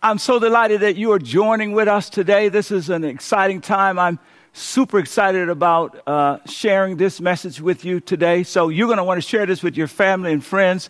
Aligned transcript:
I'm 0.00 0.18
so 0.18 0.38
delighted 0.38 0.82
that 0.82 0.94
you 0.94 1.10
are 1.10 1.18
joining 1.18 1.72
with 1.72 1.88
us 1.88 2.08
today. 2.08 2.48
This 2.50 2.70
is 2.70 2.88
an 2.88 3.02
exciting 3.02 3.60
time. 3.60 3.98
I'm 3.98 4.20
super 4.52 5.00
excited 5.00 5.48
about 5.48 6.00
uh, 6.06 6.38
sharing 6.46 6.98
this 6.98 7.20
message 7.20 7.60
with 7.60 7.84
you 7.84 7.98
today. 7.98 8.44
So, 8.44 8.68
you're 8.68 8.86
going 8.86 8.98
to 8.98 9.04
want 9.04 9.20
to 9.20 9.28
share 9.28 9.44
this 9.44 9.60
with 9.60 9.76
your 9.76 9.88
family 9.88 10.32
and 10.32 10.44
friends. 10.44 10.88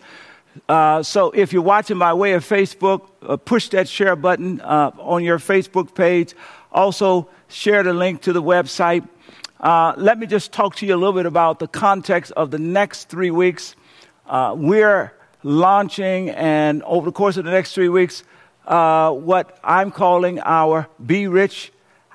Uh, 0.69 1.03
so, 1.03 1.31
if 1.31 1.55
you're 1.55 1.63
watching 1.63 1.99
by 1.99 2.13
way 2.13 2.35
of 2.35 2.47
Facebook, 2.47 3.09
uh, 3.23 3.39
push 3.39 3.71
that 3.71 3.89
share 3.89 4.15
button 4.15 4.61
uh, 4.61 4.91
on 4.99 5.25
your 5.25 5.39
Facebook 5.39 5.95
page. 5.95 6.35
Also, 6.71 7.31
share 7.49 7.83
the 7.83 7.95
link 7.95 8.21
to 8.21 8.35
the 8.35 8.43
website. 8.43 9.09
Uh, 9.59 9.95
let 9.97 10.19
me 10.19 10.27
just 10.27 10.53
talk 10.53 10.77
to 10.77 10.87
you 10.87 10.95
a 10.95 10.99
little 10.99 11.15
bit 11.15 11.25
about 11.25 11.61
the 11.61 11.69
context 11.69 12.31
of 12.33 12.51
the 12.51 12.59
next 12.59 13.09
three 13.09 13.31
weeks. 13.31 13.75
Uh, 14.27 14.55
we're 14.55 15.15
launching, 15.45 16.29
and 16.29 16.83
over 16.83 17.07
the 17.07 17.13
course 17.13 17.39
of 17.39 17.47
the 17.47 17.51
next 17.51 17.73
three 17.73 17.89
weeks, 17.89 18.23
uh, 18.69 19.11
what 19.11 19.59
I'm 19.65 19.91
calling 19.91 20.39
our 20.41 20.87
Be 21.05 21.27
Rich 21.27 21.73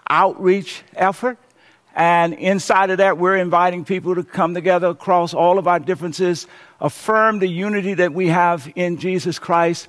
outreach 0.09 0.83
effort. 0.95 1.37
And 1.95 2.33
inside 2.33 2.89
of 2.89 2.99
that, 2.99 3.17
we're 3.17 3.37
inviting 3.37 3.85
people 3.85 4.15
to 4.15 4.23
come 4.23 4.53
together 4.53 4.87
across 4.87 5.33
all 5.33 5.59
of 5.59 5.67
our 5.67 5.79
differences, 5.79 6.47
affirm 6.79 7.39
the 7.39 7.47
unity 7.47 7.95
that 7.95 8.13
we 8.13 8.29
have 8.29 8.71
in 8.75 8.97
Jesus 8.97 9.37
Christ, 9.37 9.87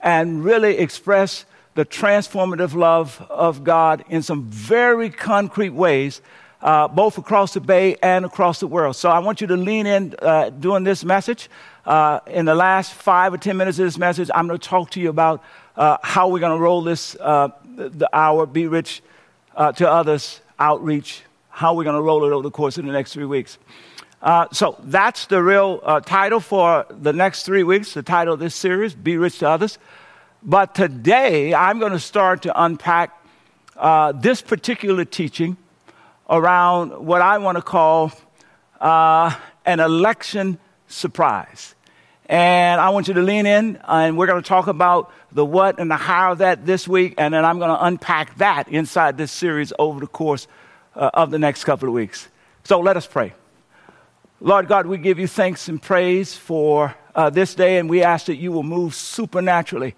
and 0.00 0.44
really 0.44 0.78
express 0.78 1.44
the 1.74 1.84
transformative 1.84 2.74
love 2.74 3.24
of 3.30 3.64
God 3.64 4.04
in 4.08 4.22
some 4.22 4.44
very 4.44 5.10
concrete 5.10 5.70
ways, 5.70 6.20
uh, 6.60 6.88
both 6.88 7.18
across 7.18 7.54
the 7.54 7.60
Bay 7.60 7.96
and 8.02 8.24
across 8.24 8.60
the 8.60 8.66
world. 8.66 8.96
So 8.96 9.10
I 9.10 9.18
want 9.18 9.40
you 9.40 9.46
to 9.48 9.56
lean 9.56 9.86
in 9.86 10.14
uh, 10.20 10.50
during 10.50 10.84
this 10.84 11.04
message. 11.04 11.48
Uh, 11.84 12.20
in 12.26 12.44
the 12.44 12.54
last 12.54 12.92
five 12.94 13.34
or 13.34 13.38
ten 13.38 13.56
minutes 13.56 13.78
of 13.78 13.86
this 13.86 13.98
message, 13.98 14.30
I'm 14.34 14.46
going 14.46 14.58
to 14.58 14.68
talk 14.68 14.90
to 14.90 15.00
you 15.00 15.10
about 15.10 15.42
uh, 15.76 15.96
how 16.02 16.28
we're 16.28 16.40
going 16.40 16.56
to 16.56 16.62
roll 16.62 16.82
this, 16.82 17.16
uh, 17.20 17.48
the 17.76 18.08
hour, 18.12 18.46
Be 18.46 18.66
Rich 18.66 19.02
uh, 19.56 19.72
to 19.72 19.90
Others 19.90 20.40
outreach, 20.58 21.22
how 21.48 21.74
we're 21.74 21.84
going 21.84 21.96
to 21.96 22.02
roll 22.02 22.24
it 22.24 22.32
over 22.32 22.42
the 22.42 22.50
course 22.50 22.78
of 22.78 22.84
the 22.84 22.92
next 22.92 23.12
three 23.12 23.24
weeks. 23.24 23.58
Uh, 24.20 24.46
so 24.52 24.76
that's 24.84 25.26
the 25.26 25.42
real 25.42 25.80
uh, 25.82 26.00
title 26.00 26.40
for 26.40 26.86
the 26.90 27.12
next 27.12 27.44
three 27.44 27.62
weeks, 27.62 27.94
the 27.94 28.02
title 28.02 28.34
of 28.34 28.40
this 28.40 28.54
series, 28.54 28.94
Be 28.94 29.16
Rich 29.16 29.38
to 29.40 29.48
Others. 29.48 29.78
But 30.42 30.74
today, 30.74 31.54
I'm 31.54 31.78
going 31.78 31.92
to 31.92 32.00
start 32.00 32.42
to 32.42 32.62
unpack 32.62 33.18
uh, 33.76 34.12
this 34.12 34.42
particular 34.42 35.04
teaching 35.04 35.56
around 36.28 37.04
what 37.04 37.20
I 37.20 37.38
want 37.38 37.56
to 37.58 37.62
call 37.62 38.12
an 38.80 39.80
election 39.80 40.58
surprise. 40.86 41.74
And 42.32 42.80
I 42.80 42.88
want 42.88 43.08
you 43.08 43.14
to 43.14 43.20
lean 43.20 43.44
in, 43.44 43.78
and 43.86 44.16
we're 44.16 44.26
going 44.26 44.42
to 44.42 44.48
talk 44.48 44.66
about 44.66 45.12
the 45.32 45.44
what 45.44 45.78
and 45.78 45.90
the 45.90 45.96
how 45.96 46.32
of 46.32 46.38
that 46.38 46.64
this 46.64 46.88
week, 46.88 47.16
and 47.18 47.34
then 47.34 47.44
I'm 47.44 47.58
going 47.58 47.68
to 47.68 47.84
unpack 47.84 48.38
that 48.38 48.68
inside 48.68 49.18
this 49.18 49.30
series 49.30 49.70
over 49.78 50.00
the 50.00 50.06
course 50.06 50.48
uh, 50.96 51.10
of 51.12 51.30
the 51.30 51.38
next 51.38 51.64
couple 51.64 51.88
of 51.88 51.94
weeks. 51.94 52.30
So 52.64 52.80
let 52.80 52.96
us 52.96 53.06
pray. 53.06 53.34
Lord 54.40 54.66
God, 54.66 54.86
we 54.86 54.96
give 54.96 55.18
you 55.18 55.26
thanks 55.26 55.68
and 55.68 55.82
praise 55.82 56.34
for 56.34 56.94
uh, 57.14 57.28
this 57.28 57.54
day, 57.54 57.76
and 57.76 57.90
we 57.90 58.02
ask 58.02 58.24
that 58.24 58.36
you 58.36 58.50
will 58.50 58.62
move 58.62 58.94
supernaturally 58.94 59.94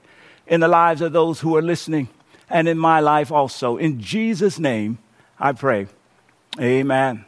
in 0.49 0.59
the 0.59 0.67
lives 0.67 1.03
of 1.03 1.13
those 1.13 1.39
who 1.39 1.57
are 1.57 1.63
listening 1.63 2.09
and 2.51 2.67
in 2.67 2.79
my 2.79 2.99
life 2.99 3.31
also. 3.31 3.77
In 3.77 4.01
Jesus' 4.01 4.59
name, 4.59 4.99
I 5.39 5.53
pray. 5.53 5.87
Amen. 6.59 7.27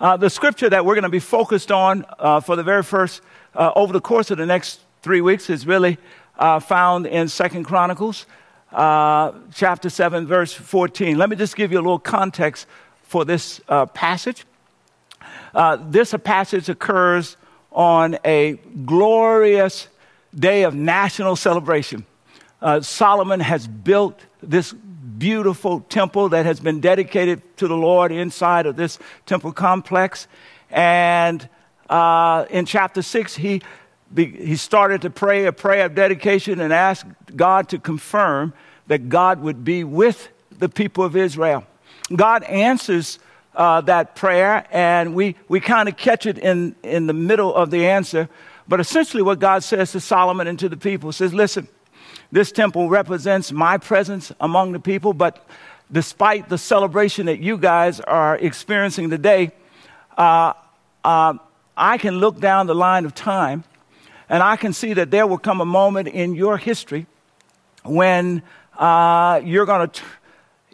Uh, 0.00 0.16
the 0.16 0.30
scripture 0.30 0.68
that 0.68 0.84
we're 0.84 0.94
going 0.94 1.04
to 1.04 1.08
be 1.08 1.20
focused 1.20 1.70
on 1.70 2.04
uh, 2.18 2.40
for 2.40 2.56
the 2.56 2.64
very 2.64 2.82
first 2.82 3.22
uh, 3.56 3.72
over 3.74 3.92
the 3.92 4.00
course 4.00 4.30
of 4.30 4.38
the 4.38 4.46
next 4.46 4.80
three 5.02 5.20
weeks 5.20 5.50
is 5.50 5.66
really 5.66 5.98
uh, 6.38 6.60
found 6.60 7.06
in 7.06 7.28
Second 7.28 7.64
Chronicles, 7.64 8.26
uh, 8.72 9.32
chapter 9.54 9.88
7, 9.88 10.26
verse 10.26 10.52
14. 10.52 11.16
Let 11.16 11.30
me 11.30 11.36
just 11.36 11.56
give 11.56 11.72
you 11.72 11.78
a 11.78 11.80
little 11.80 11.98
context 11.98 12.66
for 13.02 13.24
this 13.24 13.60
uh, 13.68 13.86
passage. 13.86 14.44
Uh, 15.54 15.78
this 15.88 16.14
passage 16.22 16.68
occurs 16.68 17.36
on 17.72 18.18
a 18.24 18.58
glorious 18.84 19.88
day 20.34 20.64
of 20.64 20.74
national 20.74 21.36
celebration. 21.36 22.04
Uh, 22.60 22.80
Solomon 22.80 23.40
has 23.40 23.66
built 23.66 24.20
this 24.42 24.72
beautiful 24.72 25.80
temple 25.80 26.28
that 26.30 26.44
has 26.44 26.60
been 26.60 26.80
dedicated 26.80 27.40
to 27.56 27.68
the 27.68 27.76
Lord 27.76 28.12
inside 28.12 28.66
of 28.66 28.76
this 28.76 28.98
temple 29.24 29.52
complex. 29.52 30.28
And 30.70 31.48
uh, 31.88 32.46
in 32.50 32.66
chapter 32.66 33.02
6, 33.02 33.36
he, 33.36 33.62
he 34.14 34.56
started 34.56 35.02
to 35.02 35.10
pray 35.10 35.46
a 35.46 35.52
prayer 35.52 35.86
of 35.86 35.94
dedication 35.94 36.60
and 36.60 36.72
asked 36.72 37.06
God 37.34 37.68
to 37.70 37.78
confirm 37.78 38.52
that 38.86 39.08
God 39.08 39.40
would 39.40 39.64
be 39.64 39.84
with 39.84 40.28
the 40.58 40.68
people 40.68 41.04
of 41.04 41.16
Israel. 41.16 41.64
God 42.14 42.44
answers 42.44 43.18
uh, 43.54 43.80
that 43.82 44.14
prayer, 44.14 44.66
and 44.70 45.14
we, 45.14 45.34
we 45.48 45.60
kind 45.60 45.88
of 45.88 45.96
catch 45.96 46.26
it 46.26 46.38
in, 46.38 46.76
in 46.82 47.06
the 47.06 47.12
middle 47.12 47.54
of 47.54 47.70
the 47.70 47.86
answer. 47.86 48.28
But 48.68 48.80
essentially, 48.80 49.22
what 49.22 49.38
God 49.38 49.64
says 49.64 49.92
to 49.92 50.00
Solomon 50.00 50.46
and 50.46 50.58
to 50.58 50.68
the 50.68 50.76
people 50.76 51.12
says, 51.12 51.32
Listen, 51.32 51.68
this 52.30 52.52
temple 52.52 52.88
represents 52.88 53.52
my 53.52 53.78
presence 53.78 54.32
among 54.40 54.72
the 54.72 54.80
people, 54.80 55.14
but 55.14 55.46
despite 55.90 56.48
the 56.48 56.58
celebration 56.58 57.26
that 57.26 57.38
you 57.38 57.56
guys 57.56 58.00
are 58.00 58.36
experiencing 58.36 59.10
today, 59.10 59.52
uh, 60.18 60.52
uh, 61.04 61.34
I 61.76 61.98
can 61.98 62.18
look 62.18 62.40
down 62.40 62.66
the 62.66 62.74
line 62.74 63.04
of 63.04 63.14
time 63.14 63.64
and 64.28 64.42
I 64.42 64.56
can 64.56 64.72
see 64.72 64.94
that 64.94 65.10
there 65.10 65.26
will 65.26 65.38
come 65.38 65.60
a 65.60 65.66
moment 65.66 66.08
in 66.08 66.34
your 66.34 66.56
history 66.56 67.06
when 67.84 68.42
uh, 68.76 69.40
you're 69.44 69.66
going 69.66 69.88
to 69.88 70.02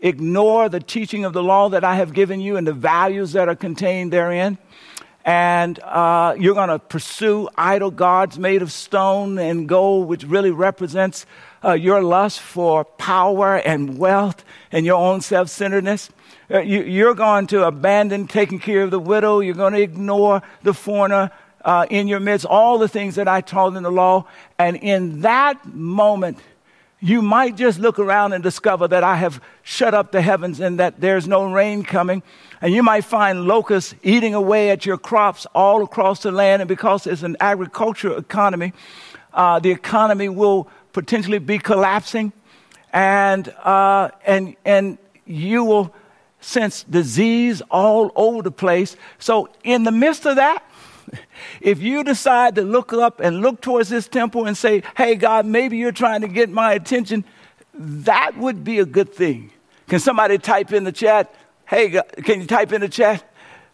ignore 0.03 0.69
the 0.69 0.81
teaching 0.81 1.25
of 1.25 1.33
the 1.33 1.43
law 1.43 1.69
that 1.69 1.85
I 1.85 1.97
have 1.97 2.13
given 2.13 2.41
you 2.41 2.57
and 2.57 2.67
the 2.67 2.73
values 2.73 3.33
that 3.33 3.49
are 3.49 3.55
contained 3.55 4.13
therein. 4.13 4.59
And 5.25 5.79
uh, 5.81 6.35
you're 6.37 6.55
going 6.55 6.69
to 6.69 6.81
pursue 6.81 7.49
idol 7.57 7.93
gods 7.93 8.39
made 8.39 8.61
of 8.61 8.73
stone 8.73 9.39
and 9.39 9.69
gold, 9.69 10.09
which 10.09 10.25
really 10.25 10.51
represents 10.51 11.27
uh, 11.65 11.75
your 11.75 12.03
lust 12.03 12.41
for 12.41 12.85
power 12.85 13.57
and 13.59 13.99
wealth 13.99 14.45
and 14.73 14.85
your 14.85 14.97
own 14.97 15.21
self 15.21 15.49
centeredness. 15.49 16.11
Uh, 16.51 16.59
you, 16.61 17.09
are 17.09 17.15
going 17.15 17.47
to 17.47 17.65
abandon 17.65 18.27
taking 18.27 18.59
care 18.59 18.83
of 18.83 18.91
the 18.91 18.99
widow. 18.99 19.41
You're 19.41 19.55
going 19.55 19.75
to 19.75 19.81
ignore 19.81 20.43
the 20.63 20.75
foreigner 20.75 21.31
uh, 21.65 21.87
in 21.89 22.09
your 22.09 22.21
midst, 22.21 22.45
all 22.45 22.79
the 22.79 22.89
things 22.89 23.15
that 23.15 23.29
I 23.29 23.41
taught 23.41 23.77
in 23.77 23.83
the 23.83 23.91
law. 23.91 24.27
And 24.59 24.77
in 24.77 25.21
that 25.21 25.65
moment, 25.67 26.39
you 27.01 27.23
might 27.23 27.57
just 27.57 27.79
look 27.79 27.99
around 27.99 28.33
and 28.33 28.43
discover 28.43 28.87
that 28.89 29.03
I 29.03 29.17
have 29.17 29.41
shut 29.63 29.95
up 29.95 30.13
the 30.13 30.23
heavens 30.23 30.61
and 30.61 30.79
that 30.79 31.01
there's 31.01 31.27
no 31.27 31.53
rain 31.53 31.83
coming. 31.83 32.23
And 32.61 32.73
you 32.73 32.83
might 32.83 33.05
find 33.05 33.45
locusts 33.45 33.95
eating 34.03 34.35
away 34.35 34.71
at 34.71 34.87
your 34.87 34.99
crops 34.99 35.47
all 35.55 35.83
across 35.83 36.23
the 36.23 36.31
land. 36.31 36.63
And 36.63 36.69
because 36.69 37.07
it's 37.07 37.23
an 37.23 37.37
agricultural 37.41 38.19
economy, 38.19 38.73
uh, 39.33 39.59
the 39.59 39.71
economy 39.71 40.29
will 40.29 40.69
potentially 40.93 41.39
be 41.39 41.59
collapsing. 41.59 42.33
And, 42.93 43.49
uh, 43.65 44.11
and, 44.27 44.57
and 44.65 44.99
you 45.25 45.65
will 45.65 45.95
sense 46.43 46.85
disease 46.85 47.63
all 47.71 48.13
over 48.15 48.43
the 48.43 48.51
place. 48.51 48.97
So, 49.19 49.49
in 49.65 49.85
the 49.85 49.93
midst 49.93 50.27
of 50.27 50.37
that, 50.37 50.63
if 51.61 51.81
you 51.81 52.05
decide 52.05 52.55
to 52.57 52.63
look 52.63 52.93
up 52.93 53.21
and 53.21 53.41
look 53.41 53.61
towards 53.61 53.89
this 53.89 54.09
temple 54.09 54.47
and 54.47 54.57
say, 54.57 54.83
hey, 54.97 55.15
God, 55.15 55.47
maybe 55.47 55.77
you're 55.77 55.93
trying 55.93 56.21
to 56.23 56.29
get 56.29 56.51
my 56.51 56.73
attention, 56.73 57.25
that 57.75 58.37
would 58.37 58.65
be 58.65 58.79
a 58.79 58.85
good 58.85 59.13
thing. 59.15 59.51
Can 59.89 59.99
somebody 59.99 60.39
type 60.39 60.73
in 60.73 60.85
the 60.85 60.93
chat? 60.93 61.35
Hey, 61.67 62.01
can 62.25 62.41
you 62.41 62.47
type 62.47 62.73
in 62.73 62.81
the 62.81 62.89
chat? 62.89 63.25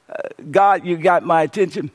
Uh, 0.09 0.15
God, 0.51 0.85
you 0.85 0.97
got 0.97 1.25
my 1.25 1.43
attention. 1.43 1.91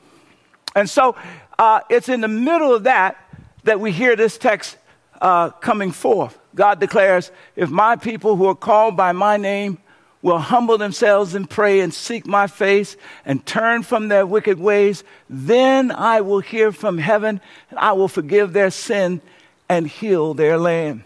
And 0.76 0.88
so 0.88 1.16
uh, 1.58 1.80
it's 1.88 2.08
in 2.08 2.20
the 2.20 2.28
middle 2.28 2.74
of 2.74 2.84
that 2.84 3.16
that 3.64 3.80
we 3.80 3.92
hear 3.92 4.16
this 4.16 4.38
text 4.38 4.76
uh, 5.20 5.50
coming 5.50 5.90
forth. 5.90 6.38
God 6.54 6.80
declares, 6.80 7.30
If 7.56 7.70
my 7.70 7.96
people 7.96 8.36
who 8.36 8.46
are 8.46 8.54
called 8.54 8.96
by 8.96 9.12
my 9.12 9.36
name 9.36 9.78
will 10.24 10.38
humble 10.38 10.78
themselves 10.78 11.34
and 11.34 11.48
pray 11.48 11.80
and 11.80 11.92
seek 11.92 12.26
my 12.26 12.46
face 12.46 12.96
and 13.26 13.44
turn 13.44 13.82
from 13.82 14.08
their 14.08 14.24
wicked 14.24 14.58
ways, 14.58 15.04
then 15.28 15.92
I 15.92 16.22
will 16.22 16.40
hear 16.40 16.72
from 16.72 16.96
heaven 16.96 17.42
and 17.68 17.78
I 17.78 17.92
will 17.92 18.08
forgive 18.08 18.54
their 18.54 18.70
sin 18.70 19.20
and 19.68 19.86
heal 19.86 20.32
their 20.32 20.56
land. 20.56 21.04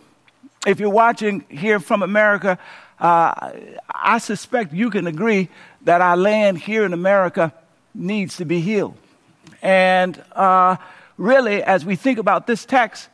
If 0.65 0.79
you're 0.79 0.89
watching 0.89 1.45
here 1.49 1.81
from 1.81 2.05
America, 2.05 2.61
uh, 3.01 3.51
I 3.93 4.19
suspect 4.19 4.73
you 4.73 4.89
can 4.89 5.09
agree 5.09 5.49
that 5.83 6.01
our 6.01 6.17
land 6.17 6.59
here 6.59 6.85
in 6.85 6.93
America 6.93 7.53
needs 7.93 8.37
to 8.37 8.45
be 8.45 8.61
healed. 8.61 8.97
And 9.63 10.23
uh, 10.31 10.77
really, 11.17 11.61
as 11.65 11.85
we 11.85 11.97
think 11.97 12.21
about 12.21 12.47
this 12.47 12.65
text, 12.65 13.09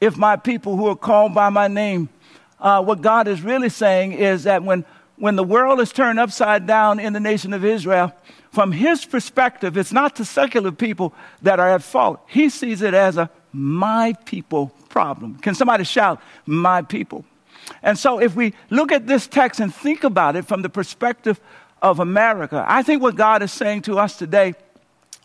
if 0.00 0.16
my 0.16 0.36
people 0.36 0.76
who 0.76 0.86
are 0.86 0.96
called 0.96 1.34
by 1.34 1.48
my 1.48 1.66
name, 1.66 2.08
uh, 2.60 2.84
what 2.84 3.02
God 3.02 3.26
is 3.26 3.42
really 3.42 3.68
saying 3.68 4.12
is 4.12 4.44
that 4.44 4.62
when 4.62 4.84
when 5.16 5.36
the 5.36 5.44
world 5.44 5.80
is 5.80 5.92
turned 5.92 6.18
upside 6.18 6.66
down 6.66 6.98
in 6.98 7.12
the 7.12 7.20
nation 7.20 7.52
of 7.52 7.64
Israel, 7.64 8.12
from 8.52 8.72
his 8.72 9.04
perspective, 9.04 9.76
it's 9.76 9.92
not 9.92 10.16
the 10.16 10.24
secular 10.24 10.72
people 10.72 11.14
that 11.42 11.60
are 11.60 11.70
at 11.70 11.82
fault. 11.82 12.20
He 12.26 12.48
sees 12.48 12.82
it 12.82 12.94
as 12.94 13.16
a 13.16 13.30
my 13.52 14.14
people 14.24 14.72
problem. 14.88 15.36
Can 15.36 15.54
somebody 15.54 15.84
shout, 15.84 16.20
my 16.44 16.82
people? 16.82 17.24
And 17.82 17.98
so, 17.98 18.20
if 18.20 18.34
we 18.34 18.54
look 18.70 18.92
at 18.92 19.06
this 19.06 19.26
text 19.26 19.60
and 19.60 19.74
think 19.74 20.04
about 20.04 20.36
it 20.36 20.46
from 20.46 20.62
the 20.62 20.68
perspective 20.68 21.40
of 21.80 22.00
America, 22.00 22.64
I 22.66 22.82
think 22.82 23.00
what 23.00 23.14
God 23.14 23.42
is 23.42 23.52
saying 23.52 23.82
to 23.82 23.98
us 23.98 24.16
today, 24.16 24.54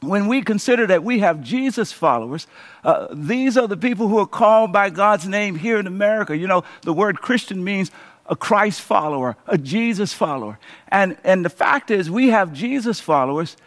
when 0.02 0.28
we 0.28 0.42
consider 0.42 0.88
that 0.88 1.04
we 1.04 1.20
have 1.20 1.42
Jesus 1.42 1.92
followers, 1.92 2.48
uh, 2.84 3.08
these 3.12 3.58
are 3.58 3.68
the 3.68 3.78
people 3.78 4.08
who 4.08 4.20
are 4.20 4.28
called 4.28 4.72
by 4.72 4.90
God's 4.90 5.28
name 5.28 5.56
here 5.56 5.78
in 5.78 5.88
America. 5.88 6.38
You 6.38 6.48
know, 6.48 6.64
the 6.82 6.94
word 6.94 7.20
Christian 7.20 7.64
means 7.64 7.92
a 8.30 8.36
Christ 8.36 8.82
follower, 8.82 9.36
a 9.48 9.58
Jesus 9.58 10.14
follower. 10.14 10.60
And, 10.88 11.18
and 11.24 11.44
the 11.44 11.50
fact 11.50 11.92
is, 11.92 12.10
we 12.10 12.30
have 12.30 12.54
Jesus 12.54 13.00
followers 13.00 13.58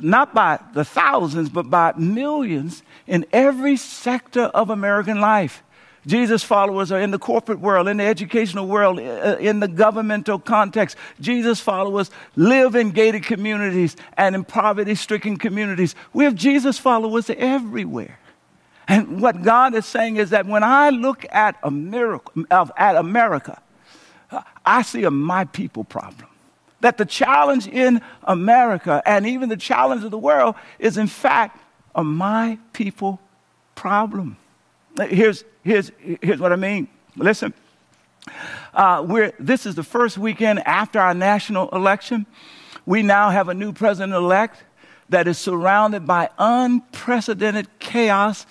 not 0.00 0.34
by 0.34 0.60
the 0.74 0.84
thousands, 0.84 1.48
but 1.48 1.68
by 1.68 1.92
millions 1.96 2.82
in 3.06 3.26
every 3.32 3.76
sector 3.76 4.42
of 4.42 4.70
American 4.70 5.20
life. 5.20 5.62
Jesus 6.06 6.42
followers 6.42 6.90
are 6.92 7.00
in 7.00 7.10
the 7.10 7.18
corporate 7.18 7.60
world, 7.60 7.86
in 7.86 7.98
the 7.98 8.04
educational 8.04 8.66
world, 8.66 8.98
uh, 8.98 9.36
in 9.38 9.60
the 9.60 9.68
governmental 9.68 10.38
context. 10.38 10.96
Jesus 11.20 11.60
followers 11.60 12.10
live 12.36 12.74
in 12.74 12.90
gated 12.90 13.24
communities 13.24 13.96
and 14.16 14.34
in 14.34 14.44
poverty 14.44 14.94
stricken 14.94 15.36
communities. 15.36 15.94
We 16.12 16.24
have 16.24 16.34
Jesus 16.34 16.78
followers 16.78 17.28
everywhere. 17.28 18.18
And 18.88 19.20
what 19.20 19.42
God 19.42 19.74
is 19.74 19.84
saying 19.84 20.16
is 20.16 20.30
that 20.30 20.46
when 20.46 20.64
I 20.64 20.90
look 20.90 21.26
at, 21.30 21.56
a 21.62 21.70
miracle, 21.70 22.44
at 22.50 22.96
America, 22.96 23.60
I 24.64 24.82
see 24.82 25.04
a 25.04 25.10
my 25.10 25.44
people 25.44 25.84
problem. 25.84 26.28
That 26.80 26.96
the 26.96 27.04
challenge 27.04 27.66
in 27.66 28.00
America 28.24 29.02
and 29.04 29.26
even 29.26 29.48
the 29.48 29.56
challenge 29.56 30.04
of 30.04 30.10
the 30.10 30.18
world 30.18 30.54
is, 30.78 30.96
in 30.96 31.06
fact, 31.06 31.58
a 31.94 32.02
my 32.02 32.58
people 32.72 33.20
problem. 33.74 34.36
Here's, 34.98 35.44
here's, 35.62 35.92
here's 36.22 36.40
what 36.40 36.52
I 36.52 36.56
mean. 36.56 36.88
Listen, 37.16 37.52
uh, 38.72 39.04
we're, 39.06 39.32
this 39.38 39.66
is 39.66 39.74
the 39.74 39.82
first 39.82 40.16
weekend 40.16 40.60
after 40.66 41.00
our 41.00 41.14
national 41.14 41.68
election. 41.70 42.26
We 42.86 43.02
now 43.02 43.30
have 43.30 43.48
a 43.48 43.54
new 43.54 43.72
president 43.72 44.14
elect 44.14 44.62
that 45.08 45.26
is 45.26 45.38
surrounded 45.38 46.06
by 46.06 46.30
unprecedented 46.38 47.66
chaos 47.78 48.46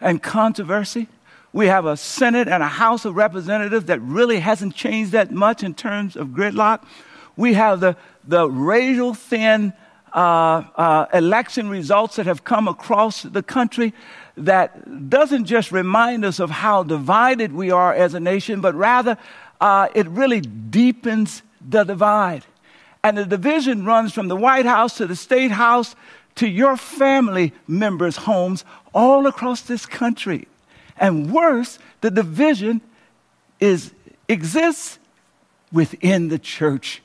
and 0.00 0.22
controversy. 0.22 1.08
We 1.54 1.68
have 1.68 1.86
a 1.86 1.96
Senate 1.96 2.48
and 2.48 2.64
a 2.64 2.68
House 2.68 3.04
of 3.04 3.14
Representatives 3.14 3.84
that 3.84 4.00
really 4.00 4.40
hasn't 4.40 4.74
changed 4.74 5.12
that 5.12 5.30
much 5.30 5.62
in 5.62 5.72
terms 5.72 6.16
of 6.16 6.30
gridlock. 6.30 6.84
We 7.36 7.54
have 7.54 7.78
the, 7.78 7.96
the 8.26 8.50
racial 8.50 9.14
thin 9.14 9.72
uh, 10.12 10.64
uh, 10.74 11.06
election 11.14 11.68
results 11.68 12.16
that 12.16 12.26
have 12.26 12.42
come 12.42 12.66
across 12.66 13.22
the 13.22 13.40
country 13.40 13.94
that 14.36 15.08
doesn't 15.08 15.44
just 15.44 15.70
remind 15.70 16.24
us 16.24 16.40
of 16.40 16.50
how 16.50 16.82
divided 16.82 17.52
we 17.52 17.70
are 17.70 17.94
as 17.94 18.14
a 18.14 18.20
nation, 18.20 18.60
but 18.60 18.74
rather 18.74 19.16
uh, 19.60 19.86
it 19.94 20.08
really 20.08 20.40
deepens 20.40 21.44
the 21.64 21.84
divide. 21.84 22.44
And 23.04 23.16
the 23.16 23.26
division 23.26 23.84
runs 23.84 24.12
from 24.12 24.26
the 24.26 24.36
White 24.36 24.66
House 24.66 24.96
to 24.96 25.06
the 25.06 25.14
State 25.14 25.52
House 25.52 25.94
to 26.34 26.48
your 26.48 26.76
family 26.76 27.52
members' 27.68 28.16
homes 28.16 28.64
all 28.92 29.28
across 29.28 29.60
this 29.60 29.86
country. 29.86 30.48
And 30.96 31.32
worse, 31.32 31.78
the 32.00 32.10
division 32.10 32.80
is, 33.60 33.92
exists 34.28 34.98
within 35.72 36.28
the 36.28 36.38
church 36.38 37.02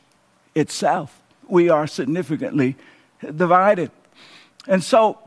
itself. 0.55 1.21
We 1.47 1.69
are 1.69 1.87
significantly 1.87 2.75
divided. 3.35 3.91
And 4.67 4.83
so 4.83 5.17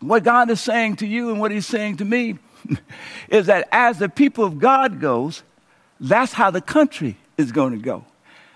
what 0.00 0.24
God 0.24 0.50
is 0.50 0.60
saying 0.60 0.96
to 0.96 1.06
you 1.06 1.30
and 1.30 1.40
what 1.40 1.50
He's 1.50 1.66
saying 1.66 1.98
to 1.98 2.04
me 2.04 2.38
is 3.28 3.46
that 3.46 3.68
as 3.72 3.98
the 3.98 4.08
people 4.08 4.44
of 4.44 4.58
God 4.58 5.00
goes, 5.00 5.42
that's 5.98 6.32
how 6.32 6.50
the 6.50 6.60
country 6.60 7.16
is 7.38 7.52
going 7.52 7.72
to 7.72 7.78
go. 7.78 8.04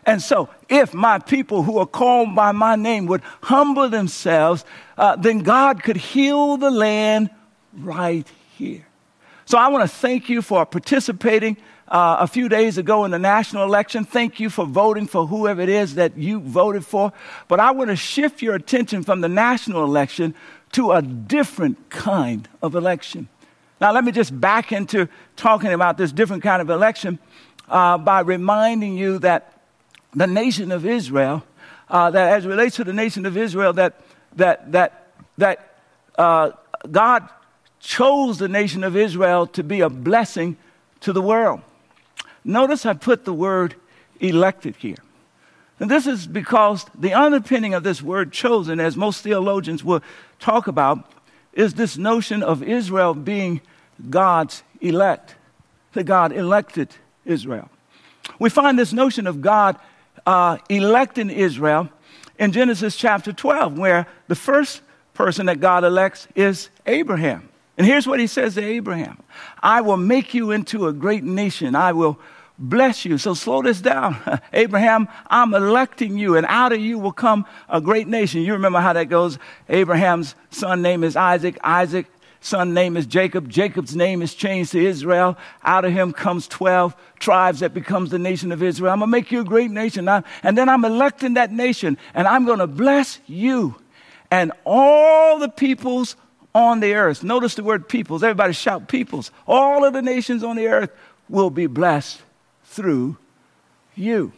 And 0.04 0.22
so, 0.22 0.48
if 0.68 0.94
my 0.94 1.18
people 1.18 1.62
who 1.62 1.78
are 1.78 1.86
called 1.86 2.34
by 2.34 2.52
my 2.52 2.74
name 2.74 3.06
would 3.06 3.20
humble 3.42 3.88
themselves, 3.88 4.64
uh, 4.96 5.16
then 5.16 5.40
God 5.40 5.82
could 5.82 5.98
heal 5.98 6.56
the 6.56 6.70
land 6.70 7.28
right 7.74 8.26
here. 8.56 8.86
So, 9.50 9.58
I 9.58 9.66
want 9.66 9.82
to 9.82 9.88
thank 9.88 10.28
you 10.28 10.42
for 10.42 10.64
participating 10.64 11.56
uh, 11.88 12.18
a 12.20 12.28
few 12.28 12.48
days 12.48 12.78
ago 12.78 13.04
in 13.04 13.10
the 13.10 13.18
national 13.18 13.64
election. 13.64 14.04
Thank 14.04 14.38
you 14.38 14.48
for 14.48 14.64
voting 14.64 15.08
for 15.08 15.26
whoever 15.26 15.60
it 15.60 15.68
is 15.68 15.96
that 15.96 16.16
you 16.16 16.38
voted 16.38 16.86
for. 16.86 17.12
But 17.48 17.58
I 17.58 17.72
want 17.72 17.90
to 17.90 17.96
shift 17.96 18.42
your 18.42 18.54
attention 18.54 19.02
from 19.02 19.22
the 19.22 19.28
national 19.28 19.82
election 19.82 20.36
to 20.70 20.92
a 20.92 21.02
different 21.02 21.90
kind 21.90 22.48
of 22.62 22.76
election. 22.76 23.28
Now, 23.80 23.90
let 23.90 24.04
me 24.04 24.12
just 24.12 24.40
back 24.40 24.70
into 24.70 25.08
talking 25.34 25.72
about 25.72 25.98
this 25.98 26.12
different 26.12 26.44
kind 26.44 26.62
of 26.62 26.70
election 26.70 27.18
uh, 27.68 27.98
by 27.98 28.20
reminding 28.20 28.96
you 28.96 29.18
that 29.18 29.64
the 30.14 30.28
nation 30.28 30.70
of 30.70 30.86
Israel, 30.86 31.42
uh, 31.88 32.08
that 32.08 32.34
as 32.34 32.46
relates 32.46 32.76
to 32.76 32.84
the 32.84 32.92
nation 32.92 33.26
of 33.26 33.36
Israel, 33.36 33.72
that, 33.72 34.00
that, 34.36 34.70
that, 34.70 35.08
that 35.38 35.74
uh, 36.16 36.52
God 36.88 37.28
chose 37.80 38.38
the 38.38 38.48
nation 38.48 38.84
of 38.84 38.96
Israel 38.96 39.46
to 39.48 39.62
be 39.62 39.80
a 39.80 39.88
blessing 39.88 40.56
to 41.00 41.12
the 41.12 41.22
world. 41.22 41.62
Notice 42.44 42.86
I 42.86 42.92
put 42.92 43.24
the 43.24 43.34
word 43.34 43.74
elected 44.20 44.76
here. 44.76 44.96
And 45.78 45.90
this 45.90 46.06
is 46.06 46.26
because 46.26 46.84
the 46.94 47.14
underpinning 47.14 47.72
of 47.72 47.82
this 47.82 48.02
word 48.02 48.32
chosen, 48.32 48.80
as 48.80 48.96
most 48.96 49.22
theologians 49.22 49.82
will 49.82 50.02
talk 50.38 50.66
about, 50.66 51.10
is 51.54 51.74
this 51.74 51.96
notion 51.96 52.42
of 52.42 52.62
Israel 52.62 53.14
being 53.14 53.62
God's 54.08 54.62
elect, 54.80 55.34
that 55.94 56.04
God 56.04 56.32
elected 56.32 56.90
Israel. 57.24 57.70
We 58.38 58.50
find 58.50 58.78
this 58.78 58.92
notion 58.92 59.26
of 59.26 59.40
God 59.40 59.78
uh, 60.26 60.58
electing 60.68 61.30
Israel 61.30 61.88
in 62.38 62.52
Genesis 62.52 62.96
chapter 62.96 63.32
12, 63.32 63.78
where 63.78 64.06
the 64.28 64.34
first 64.34 64.82
person 65.14 65.46
that 65.46 65.60
God 65.60 65.84
elects 65.84 66.28
is 66.34 66.70
Abraham. 66.86 67.49
And 67.80 67.86
here's 67.86 68.06
what 68.06 68.20
he 68.20 68.26
says 68.26 68.56
to 68.56 68.62
Abraham 68.62 69.16
I 69.62 69.80
will 69.80 69.96
make 69.96 70.34
you 70.34 70.50
into 70.50 70.86
a 70.86 70.92
great 70.92 71.24
nation. 71.24 71.74
I 71.74 71.92
will 71.92 72.20
bless 72.58 73.06
you. 73.06 73.16
So 73.16 73.32
slow 73.32 73.62
this 73.62 73.80
down. 73.80 74.18
Abraham, 74.52 75.08
I'm 75.28 75.54
electing 75.54 76.18
you, 76.18 76.36
and 76.36 76.44
out 76.50 76.72
of 76.72 76.80
you 76.82 76.98
will 76.98 77.10
come 77.10 77.46
a 77.70 77.80
great 77.80 78.06
nation. 78.06 78.42
You 78.42 78.52
remember 78.52 78.80
how 78.80 78.92
that 78.92 79.04
goes. 79.04 79.38
Abraham's 79.70 80.34
son 80.50 80.82
name 80.82 81.02
is 81.02 81.16
Isaac. 81.16 81.56
Isaac 81.64 82.04
son 82.42 82.74
name 82.74 82.98
is 82.98 83.06
Jacob. 83.06 83.48
Jacob's 83.48 83.96
name 83.96 84.20
is 84.20 84.34
changed 84.34 84.72
to 84.72 84.84
Israel. 84.84 85.38
Out 85.64 85.86
of 85.86 85.92
him 85.94 86.12
comes 86.12 86.46
12 86.48 86.94
tribes 87.18 87.60
that 87.60 87.72
becomes 87.72 88.10
the 88.10 88.18
nation 88.18 88.52
of 88.52 88.62
Israel. 88.62 88.92
I'm 88.92 88.98
going 88.98 89.08
to 89.08 89.10
make 89.10 89.32
you 89.32 89.40
a 89.40 89.44
great 89.44 89.70
nation. 89.70 90.06
And 90.06 90.58
then 90.58 90.68
I'm 90.68 90.84
electing 90.84 91.32
that 91.32 91.50
nation 91.50 91.96
and 92.12 92.28
I'm 92.28 92.44
going 92.44 92.58
to 92.58 92.66
bless 92.66 93.20
you 93.26 93.74
and 94.30 94.52
all 94.66 95.38
the 95.38 95.48
peoples 95.48 96.14
on 96.54 96.80
the 96.80 96.94
earth. 96.94 97.22
Notice 97.22 97.54
the 97.54 97.62
word 97.62 97.88
peoples. 97.88 98.22
Everybody 98.22 98.52
shout 98.52 98.88
peoples. 98.88 99.30
All 99.46 99.84
of 99.84 99.92
the 99.92 100.02
nations 100.02 100.42
on 100.42 100.56
the 100.56 100.66
earth 100.66 100.90
will 101.28 101.50
be 101.50 101.66
blessed 101.66 102.22
through 102.64 103.16
you. 103.94 104.32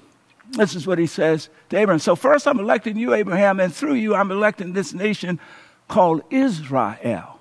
This 0.50 0.74
is 0.74 0.86
what 0.86 0.98
he 0.98 1.06
says 1.06 1.48
to 1.70 1.78
Abraham. 1.78 1.98
So, 1.98 2.14
first, 2.14 2.46
I'm 2.46 2.58
electing 2.58 2.96
you, 2.96 3.14
Abraham, 3.14 3.60
and 3.60 3.74
through 3.74 3.94
you, 3.94 4.14
I'm 4.14 4.30
electing 4.30 4.72
this 4.72 4.92
nation 4.92 5.40
called 5.88 6.22
Israel 6.30 7.40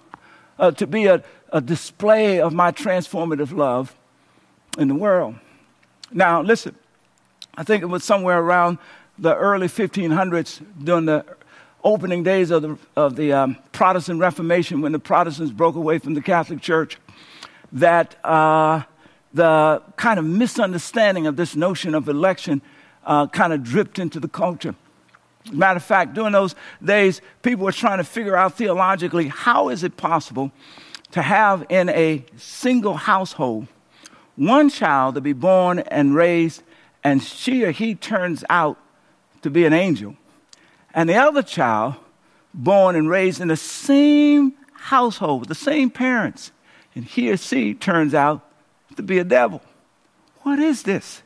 uh, 0.57 0.71
to 0.71 0.87
be 0.87 1.07
a, 1.07 1.23
a 1.51 1.59
display 1.59 2.39
of 2.39 2.53
my 2.53 2.71
transformative 2.71 3.55
love 3.55 3.95
in 4.77 4.87
the 4.87 4.95
world. 4.95 5.35
Now, 6.11 6.41
listen, 6.41 6.75
I 7.55 7.63
think 7.63 7.83
it 7.83 7.87
was 7.87 8.03
somewhere 8.03 8.39
around 8.39 8.77
the 9.17 9.35
early 9.35 9.67
1500s 9.67 10.61
during 10.81 11.05
the 11.05 11.25
opening 11.83 12.23
days 12.23 12.51
of 12.51 12.61
the, 12.61 12.77
of 12.95 13.15
the 13.15 13.33
um, 13.33 13.57
Protestant 13.71 14.19
Reformation 14.19 14.81
when 14.81 14.91
the 14.91 15.00
Protestants 15.00 15.51
broke 15.51 15.75
away 15.75 16.00
from 16.00 16.13
the 16.13 16.21
Catholic 16.21 16.61
Church 16.61 16.97
that 17.71 18.23
uh, 18.25 18.83
the 19.33 19.81
kind 19.95 20.19
of 20.19 20.25
misunderstanding 20.25 21.27
of 21.27 21.35
this 21.35 21.55
notion 21.55 21.95
of 21.95 22.09
election 22.09 22.61
uh, 23.05 23.27
kind 23.27 23.53
of 23.53 23.63
dripped 23.63 24.00
into 24.00 24.19
the 24.19 24.27
culture. 24.27 24.75
Matter 25.51 25.77
of 25.77 25.83
fact, 25.83 26.13
during 26.13 26.33
those 26.33 26.53
days, 26.83 27.21
people 27.41 27.65
were 27.65 27.71
trying 27.71 27.97
to 27.97 28.03
figure 28.03 28.35
out 28.35 28.57
theologically 28.57 29.27
how 29.29 29.69
is 29.69 29.83
it 29.83 29.97
possible 29.97 30.51
to 31.11 31.21
have 31.21 31.65
in 31.69 31.89
a 31.89 32.23
single 32.38 32.93
household 32.93 33.67
one 34.35 34.69
child 34.69 35.15
to 35.15 35.21
be 35.21 35.33
born 35.33 35.79
and 35.79 36.15
raised, 36.15 36.63
and 37.03 37.21
she 37.21 37.63
or 37.63 37.71
he 37.71 37.95
turns 37.95 38.43
out 38.50 38.77
to 39.41 39.50
be 39.50 39.65
an 39.65 39.73
angel, 39.73 40.15
and 40.93 41.10
the 41.10 41.15
other 41.15 41.43
child 41.43 41.95
born 42.53 42.95
and 42.95 43.10
raised 43.10 43.41
in 43.41 43.48
the 43.48 43.57
same 43.57 44.53
household 44.74 45.41
with 45.41 45.50
the 45.50 45.55
same 45.55 45.89
parents, 45.89 46.51
and 46.95 47.05
he 47.05 47.31
or 47.31 47.38
she 47.38 47.74
turns 47.74 48.13
out 48.13 48.45
to 48.95 49.03
be 49.03 49.19
a 49.19 49.24
devil. 49.24 49.62
What 50.41 50.60
is 50.60 50.83
this? 50.83 51.21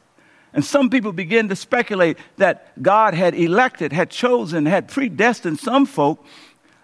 And 0.54 0.64
some 0.64 0.90
people 0.90 1.12
begin 1.12 1.50
to 1.50 1.56
speculate 1.56 2.18
that 2.38 2.82
God 2.82 3.14
had 3.14 3.36
elected, 3.36 3.92
had 3.92 4.10
chosen, 4.10 4.66
had 4.66 4.88
predestined 4.88 5.60
some 5.60 5.86
folk 5.86 6.26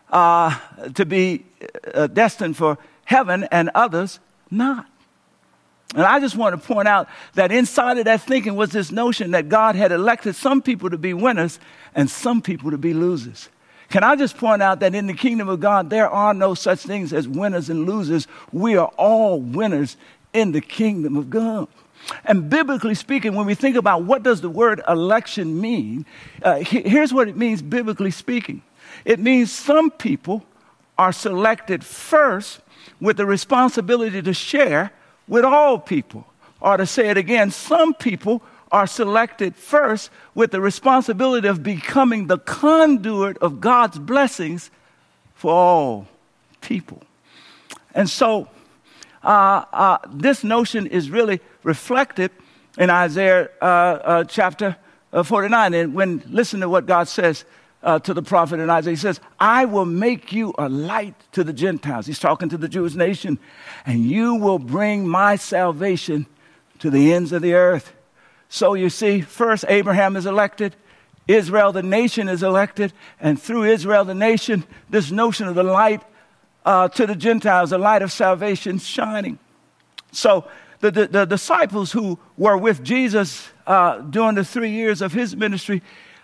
uh, 0.10 0.58
to 0.96 1.06
be 1.06 1.46
uh, 1.94 2.08
destined 2.08 2.58
for 2.58 2.78
heaven 3.06 3.48
and 3.52 3.70
others 3.74 4.20
not. 4.50 4.88
And 5.94 6.04
I 6.04 6.20
just 6.20 6.38
want 6.38 6.60
to 6.60 6.68
point 6.68 6.88
out 6.88 7.10
that 7.34 7.52
inside 7.52 7.98
of 7.98 8.06
that 8.06 8.22
thinking 8.22 8.56
was 8.56 8.70
this 8.70 8.92
notion 8.92 9.32
that 9.32 9.50
God 9.50 9.76
had 9.76 9.92
elected 9.92 10.36
some 10.36 10.62
people 10.62 10.90
to 10.90 10.98
be 10.98 11.14
winners 11.14 11.60
and 11.94 12.10
some 12.10 12.42
people 12.42 12.72
to 12.72 12.78
be 12.78 12.94
losers. 12.94 13.50
Can 13.90 14.04
I 14.04 14.16
just 14.16 14.38
point 14.38 14.62
out 14.62 14.80
that 14.80 14.96
in 14.96 15.08
the 15.08 15.14
kingdom 15.14 15.50
of 15.50 15.60
God, 15.60 15.90
there 15.90 16.10
are 16.10 16.34
no 16.34 16.54
such 16.54 16.80
things 16.80 17.12
as 17.12 17.28
winners 17.28 17.70
and 17.70 17.86
losers. 17.86 18.26
We 18.54 18.78
are 18.78 18.88
all 18.98 19.42
winners 19.42 19.98
in 20.32 20.54
the 20.54 20.62
kingdom 20.62 21.18
of 21.18 21.30
God. 21.30 21.68
And 22.24 22.50
biblically 22.50 22.96
speaking, 22.96 23.36
when 23.36 23.46
we 23.46 23.54
think 23.54 23.76
about 23.76 24.04
what 24.06 24.24
does 24.24 24.40
the 24.40 24.50
word 24.50 24.82
election 24.88 25.60
mean, 25.60 26.06
uh, 26.42 26.60
here's 26.60 27.14
what 27.14 27.28
it 27.28 27.36
means 27.36 27.62
biblically 27.62 28.12
speaking. 28.12 28.64
It 29.04 29.20
means 29.20 29.52
some 29.52 29.92
people 29.92 30.46
are 30.98 31.12
selected 31.12 31.84
first 31.84 32.62
with 33.02 33.18
the 33.18 33.26
responsibility 33.26 34.22
to 34.22 34.34
share 34.34 34.92
with 35.32 35.46
all 35.46 35.80
people. 35.80 36.26
Or 36.60 36.76
to 36.76 36.86
say 36.86 37.10
it 37.10 37.16
again, 37.16 37.52
some 37.52 37.94
people 37.94 38.44
are 38.70 38.86
selected 38.86 39.56
first 39.56 40.12
with 40.36 40.52
the 40.52 40.60
responsibility 40.60 41.48
of 41.48 41.64
becoming 41.64 42.28
the 42.28 42.38
conduit 42.38 43.38
of 43.38 43.62
God's 43.62 43.98
blessings 43.98 44.70
for 45.34 45.54
all 45.54 46.08
people. 46.60 47.02
And 47.96 48.10
so, 48.10 48.50
uh, 49.24 49.64
uh, 49.72 49.98
this 50.12 50.44
notion 50.44 50.86
is 50.86 51.10
really 51.10 51.40
reflected 51.64 52.32
in 52.78 52.90
Isaiah 52.90 53.50
uh, 53.62 53.66
uh 53.66 54.24
chapter 54.26 54.76
uh, 55.14 55.24
49. 55.24 55.74
And 55.74 55.94
when, 55.94 56.24
listen 56.28 56.60
to 56.60 56.68
what 56.68 56.86
God 56.86 57.08
says 57.08 57.46
uh, 57.84 58.00
to 58.00 58.14
the 58.14 58.22
prophet 58.22 58.60
in 58.60 58.70
Isaiah. 58.70 58.94
He 58.94 58.98
says, 58.98 59.20
I 59.40 59.66
will 59.66 59.86
make 59.86 60.32
you 60.32 60.54
a 60.58 60.70
light 60.70 61.16
to 61.32 61.44
the 61.44 61.54
Gentiles. 61.54 62.06
He's 62.06 62.20
talking 62.20 62.50
to 62.50 62.58
the 62.58 62.68
Jewish 62.68 62.94
nation. 62.94 63.40
And 63.86 64.06
you 64.06 64.36
will 64.36 64.60
bring 64.60 65.08
my 65.08 65.36
salvation 65.36 66.28
to 66.80 66.90
the 66.90 67.14
ends 67.14 67.32
of 67.32 67.42
the 67.42 67.54
earth. 67.54 67.94
So 68.50 68.74
you 68.74 68.90
see, 68.90 69.22
first 69.22 69.66
Abraham 69.68 70.16
is 70.16 70.26
elected, 70.26 70.76
Israel, 71.28 71.72
the 71.72 71.84
nation, 71.84 72.28
is 72.28 72.44
elected, 72.44 72.92
and 73.20 73.42
through 73.42 73.64
Israel, 73.64 74.04
the 74.04 74.16
nation, 74.16 74.66
this 74.90 75.12
notion 75.12 75.48
of 75.48 75.56
the 75.56 75.64
light 75.64 76.02
uh, 76.66 76.90
to 76.90 77.08
the 77.08 77.16
Gentiles, 77.16 77.70
the 77.70 77.78
light 77.78 78.02
of 78.02 78.12
salvation 78.12 78.78
shining. 78.78 79.40
So 80.12 80.46
the, 80.82 80.92
the, 80.92 81.08
the 81.08 81.26
disciples 81.26 81.92
who 81.92 82.20
were 82.38 82.58
with 82.58 82.84
Jesus 82.84 83.48
uh, 83.66 84.00
during 84.00 84.36
the 84.36 84.44
three 84.44 84.72
years 84.72 85.02
of 85.02 85.14
his 85.14 85.36
ministry 85.36 85.82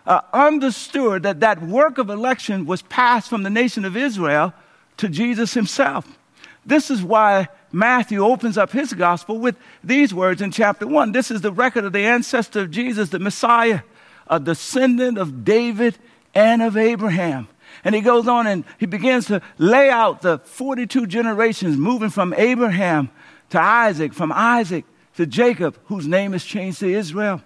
uh, 0.07 0.21
understood 0.33 1.23
that 1.23 1.41
that 1.41 1.61
work 1.61 1.97
of 1.97 2.09
election 2.09 2.65
was 2.65 2.81
passed 2.83 3.29
from 3.29 3.43
the 3.43 3.49
nation 3.49 3.85
of 3.85 3.97
Israel 3.97 4.53
to 4.95 5.09
Jesus 5.09 5.53
himself. 5.53 6.17
This 6.65 6.89
is 6.89 7.03
why 7.03 7.49
Matthew 7.71 8.23
opens 8.23 8.57
up 8.57 8.71
his 8.71 8.93
gospel 8.93 9.37
with 9.37 9.57
these 9.83 10.13
words 10.13 10.41
in 10.41 10.51
chapter 10.51 10.87
1. 10.87 11.11
This 11.11 11.29
is 11.29 11.41
the 11.41 11.51
record 11.51 11.83
of 11.83 11.93
the 11.93 12.05
ancestor 12.05 12.61
of 12.61 12.71
Jesus, 12.71 13.09
the 13.09 13.19
Messiah, 13.19 13.81
a 14.27 14.39
descendant 14.39 15.17
of 15.17 15.43
David 15.45 15.97
and 16.33 16.61
of 16.61 16.77
Abraham. 16.77 17.47
And 17.83 17.93
he 17.93 18.01
goes 18.01 18.27
on 18.27 18.47
and 18.47 18.63
he 18.79 18.85
begins 18.85 19.27
to 19.27 19.41
lay 19.57 19.89
out 19.89 20.21
the 20.21 20.39
42 20.39 21.07
generations 21.07 21.77
moving 21.77 22.09
from 22.09 22.33
Abraham 22.33 23.11
to 23.49 23.59
Isaac, 23.59 24.13
from 24.13 24.31
Isaac 24.31 24.85
to 25.15 25.25
Jacob, 25.25 25.77
whose 25.85 26.07
name 26.07 26.33
is 26.33 26.45
changed 26.45 26.79
to 26.79 26.91
Israel. 26.91 27.41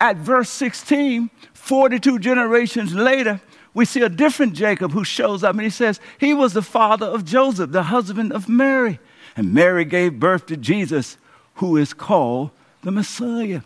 At 0.00 0.16
verse 0.16 0.50
16, 0.50 1.30
42 1.64 2.18
generations 2.18 2.94
later, 2.94 3.40
we 3.72 3.86
see 3.86 4.02
a 4.02 4.10
different 4.10 4.52
Jacob 4.52 4.92
who 4.92 5.02
shows 5.02 5.42
up 5.42 5.54
and 5.54 5.62
he 5.62 5.70
says, 5.70 5.98
He 6.18 6.34
was 6.34 6.52
the 6.52 6.60
father 6.60 7.06
of 7.06 7.24
Joseph, 7.24 7.72
the 7.72 7.84
husband 7.84 8.34
of 8.34 8.50
Mary. 8.50 8.98
And 9.34 9.54
Mary 9.54 9.86
gave 9.86 10.20
birth 10.20 10.44
to 10.46 10.58
Jesus, 10.58 11.16
who 11.54 11.78
is 11.78 11.94
called 11.94 12.50
the 12.82 12.90
Messiah. 12.90 13.62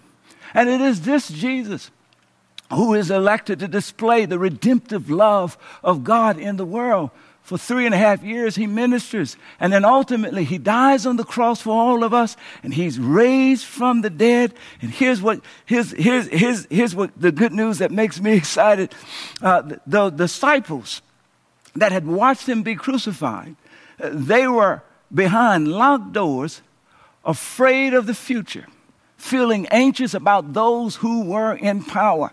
And 0.55 0.69
it 0.69 0.81
is 0.81 1.01
this 1.01 1.29
Jesus 1.29 1.91
who 2.73 2.95
is 2.95 3.11
elected 3.11 3.59
to 3.59 3.67
display 3.67 4.27
the 4.27 4.39
redemptive 4.39 5.11
love 5.11 5.59
of 5.83 6.05
God 6.05 6.39
in 6.39 6.57
the 6.57 6.65
world. 6.65 7.11
For 7.49 7.57
three 7.57 7.87
and 7.87 7.95
a 7.95 7.99
half 7.99 8.23
years, 8.23 8.57
he 8.57 8.67
ministers. 8.67 9.39
And 9.59 9.73
then 9.73 9.83
ultimately, 9.83 10.45
he 10.45 10.59
dies 10.59 11.07
on 11.07 11.17
the 11.17 11.25
cross 11.25 11.63
for 11.63 11.71
all 11.71 12.05
of 12.05 12.13
us, 12.13 12.37
and 12.63 12.75
he's 12.75 12.99
raised 12.99 13.65
from 13.65 14.03
the 14.03 14.11
dead. 14.11 14.53
And 14.83 14.91
here's 14.91 15.23
what, 15.23 15.41
here's, 15.65 15.93
here's, 15.93 16.27
here's, 16.27 16.67
here's 16.67 16.95
what 16.95 17.11
the 17.19 17.33
good 17.33 17.55
news 17.55 17.79
that 17.79 17.91
makes 17.91 18.21
me 18.21 18.33
excited. 18.37 18.95
Uh, 19.41 19.63
the, 19.63 19.81
the 19.87 20.11
disciples 20.11 21.01
that 21.75 21.91
had 21.91 22.07
watched 22.07 22.47
him 22.47 22.63
be 22.63 22.75
crucified, 22.75 23.57
uh, 23.99 24.11
they 24.13 24.47
were 24.47 24.83
behind 25.15 25.69
locked 25.69 26.13
doors, 26.13 26.61
afraid 27.25 27.95
of 27.95 28.05
the 28.05 28.13
future, 28.13 28.67
feeling 29.17 29.67
anxious 29.69 30.13
about 30.13 30.53
those 30.53 30.97
who 30.97 31.25
were 31.25 31.55
in 31.55 31.83
power. 31.83 32.31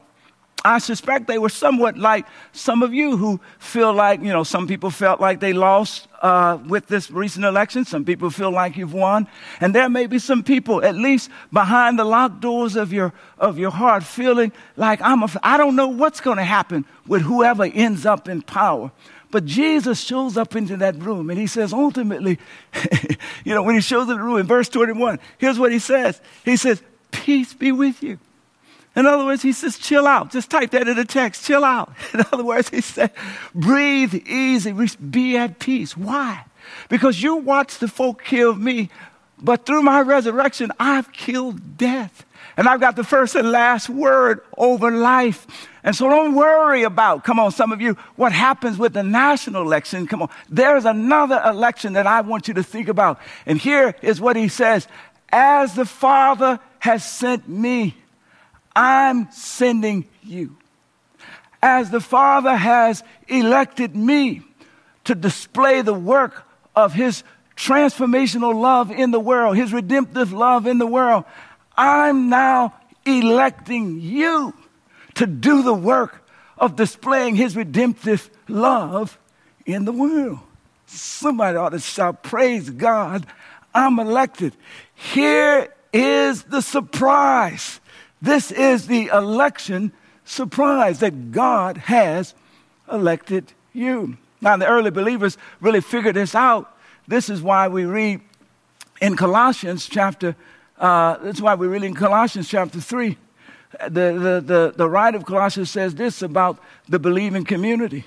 I 0.65 0.79
suspect 0.79 1.27
they 1.27 1.38
were 1.38 1.50
somewhat 1.50 1.95
like 1.95 2.25
some 2.51 2.81
of 2.81 2.91
you 2.91 3.17
who 3.17 3.39
feel 3.60 3.93
like, 3.93 4.22
you 4.22 4.34
know, 4.34 4.43
some 4.43 4.67
people 4.67 4.89
felt 4.89 5.22
like 5.22 5.39
they 5.39 5.53
lost 5.53 6.07
uh, 6.24 6.57
with 6.67 6.88
this 6.88 7.12
recent 7.12 7.45
election. 7.45 7.86
Some 7.86 8.03
people 8.03 8.31
feel 8.31 8.50
like 8.50 8.75
you've 8.75 8.93
won. 8.93 9.27
And 9.62 9.75
there 9.75 9.88
may 9.89 10.07
be 10.07 10.17
some 10.17 10.41
people, 10.41 10.84
at 10.84 10.95
least 10.95 11.29
behind 11.53 12.00
the 12.00 12.03
locked 12.03 12.39
doors 12.39 12.75
of 12.75 12.91
your, 12.91 13.13
of 13.38 13.60
your 13.60 13.69
heart, 13.69 14.03
feeling 14.03 14.51
like, 14.75 15.00
I'm 15.01 15.22
a, 15.22 15.29
I 15.43 15.57
don't 15.57 15.75
know 15.75 15.88
what's 15.88 16.19
going 16.19 16.38
to 16.38 16.43
happen 16.43 16.84
with 17.05 17.22
whoever 17.22 17.65
ends 17.65 18.07
up 18.07 18.27
in 18.27 18.41
power. 18.41 18.91
But 19.29 19.45
Jesus 19.45 20.01
shows 20.01 20.36
up 20.36 20.55
into 20.55 20.77
that 20.77 20.95
room 20.95 21.29
and 21.29 21.38
he 21.38 21.45
says, 21.45 21.74
ultimately, 21.74 22.39
you 23.43 23.53
know, 23.53 23.62
when 23.62 23.75
he 23.75 23.81
shows 23.81 24.03
up 24.03 24.13
in 24.13 24.17
the 24.17 24.24
room 24.24 24.39
in 24.39 24.48
verse 24.48 24.69
21, 24.69 25.19
here's 25.38 25.60
what 25.60 25.72
he 25.72 25.79
says 25.79 26.19
He 26.43 26.57
says, 26.57 26.81
Peace 27.12 27.53
be 27.53 27.72
with 27.72 28.01
you. 28.01 28.17
In 28.95 29.05
other 29.05 29.25
words, 29.25 29.41
he 29.41 29.51
says, 29.51 29.77
chill 29.77 30.07
out. 30.07 30.31
Just 30.31 30.49
type 30.49 30.71
that 30.71 30.87
in 30.87 30.95
the 30.95 31.05
text, 31.05 31.45
chill 31.45 31.65
out. 31.65 31.93
In 32.13 32.21
other 32.31 32.45
words, 32.45 32.69
he 32.69 32.81
said, 32.81 33.11
breathe 33.53 34.15
easy, 34.27 34.73
be 34.97 35.37
at 35.37 35.59
peace. 35.59 35.97
Why? 35.97 36.45
Because 36.87 37.21
you 37.21 37.35
watched 37.35 37.81
the 37.81 37.87
folk 37.87 38.23
kill 38.23 38.55
me, 38.55 38.89
but 39.37 39.65
through 39.65 39.81
my 39.81 40.01
resurrection, 40.01 40.71
I've 40.79 41.11
killed 41.11 41.77
death. 41.77 42.25
And 42.57 42.69
I've 42.69 42.79
got 42.79 42.95
the 42.95 43.03
first 43.03 43.35
and 43.35 43.51
last 43.51 43.89
word 43.89 44.41
over 44.57 44.89
life. 44.89 45.45
And 45.83 45.93
so 45.93 46.09
don't 46.09 46.35
worry 46.35 46.83
about, 46.83 47.25
come 47.25 47.37
on, 47.37 47.51
some 47.51 47.73
of 47.73 47.81
you, 47.81 47.97
what 48.15 48.31
happens 48.31 48.77
with 48.77 48.93
the 48.93 49.03
national 49.03 49.63
election. 49.63 50.07
Come 50.07 50.21
on. 50.21 50.29
There's 50.49 50.85
another 50.85 51.41
election 51.45 51.93
that 51.93 52.07
I 52.07 52.21
want 52.21 52.47
you 52.47 52.53
to 52.53 52.63
think 52.63 52.87
about. 52.87 53.19
And 53.45 53.59
here 53.59 53.93
is 54.01 54.21
what 54.21 54.37
he 54.37 54.47
says 54.47 54.87
As 55.33 55.75
the 55.75 55.85
Father 55.85 56.59
has 56.79 57.03
sent 57.03 57.49
me, 57.49 57.95
I'm 58.75 59.32
sending 59.32 60.08
you. 60.24 60.58
As 61.62 61.89
the 61.89 62.01
Father 62.01 62.55
has 62.55 63.03
elected 63.27 63.96
me 63.96 64.41
to 65.05 65.15
display 65.15 65.82
the 65.82 65.94
work 65.94 66.44
of 66.75 66.94
His 66.94 67.24
transformational 67.55 68.53
love 68.60 68.91
in 68.91 69.12
the 69.12 69.20
world, 69.20 69.55
His 69.55 69.72
redemptive 69.72 70.34
love 70.34 70.67
in 70.67 70.77
the 70.77 70.88
world, 70.88 71.24
I'm 71.77 72.29
now 72.29 72.74
electing 73.05 74.00
you 74.01 74.53
to 75.15 75.25
do 75.25 75.63
the 75.63 75.74
work 75.74 76.27
of 76.58 76.75
displaying 76.75 77.36
His 77.36 77.55
redemptive 77.55 78.29
love 78.48 79.17
in 79.65 79.86
the 79.86 79.91
world. 79.91 80.39
Somebody 80.86 81.58
ought 81.58 81.70
to 81.70 81.79
shout, 81.79 82.24
Praise 82.24 82.70
God, 82.70 83.25
I'm 83.74 84.00
elected. 84.00 84.55
Here 84.94 85.74
is 85.91 86.44
the 86.44 86.62
surprise. 86.62 87.79
This 88.22 88.51
is 88.51 88.88
the 88.88 89.07
election 89.07 89.91
surprise 90.24 91.00
that 91.00 91.31
God 91.31 91.77
has 91.77 92.34
elected 92.91 93.53
you. 93.74 94.17
Now, 94.41 94.57
the 94.57 94.67
early 94.67 94.91
believers 94.91 95.38
really 95.62 95.81
figured 95.81 96.15
this 96.15 96.36
out. 96.36 96.75
This 97.07 97.29
is 97.29 97.41
why 97.41 97.67
we 97.67 97.86
read 97.86 98.22
in 99.01 99.15
Colossians 99.15 99.88
chapter, 99.88 100.36
uh, 100.77 101.17
that's 101.17 101.41
why 101.41 101.55
we 101.55 101.67
read 101.67 101.84
in 101.84 101.93
Colossians 101.93 102.48
chapter 102.48 102.79
3. 102.79 103.17
The, 103.84 103.89
the, 103.89 104.43
the, 104.45 104.74
the 104.75 104.89
writer 104.89 105.17
of 105.17 105.25
Colossians 105.25 105.69
says 105.69 105.95
this 105.95 106.22
about 106.22 106.60
the 106.88 106.98
believing 106.98 107.43
community. 107.43 108.05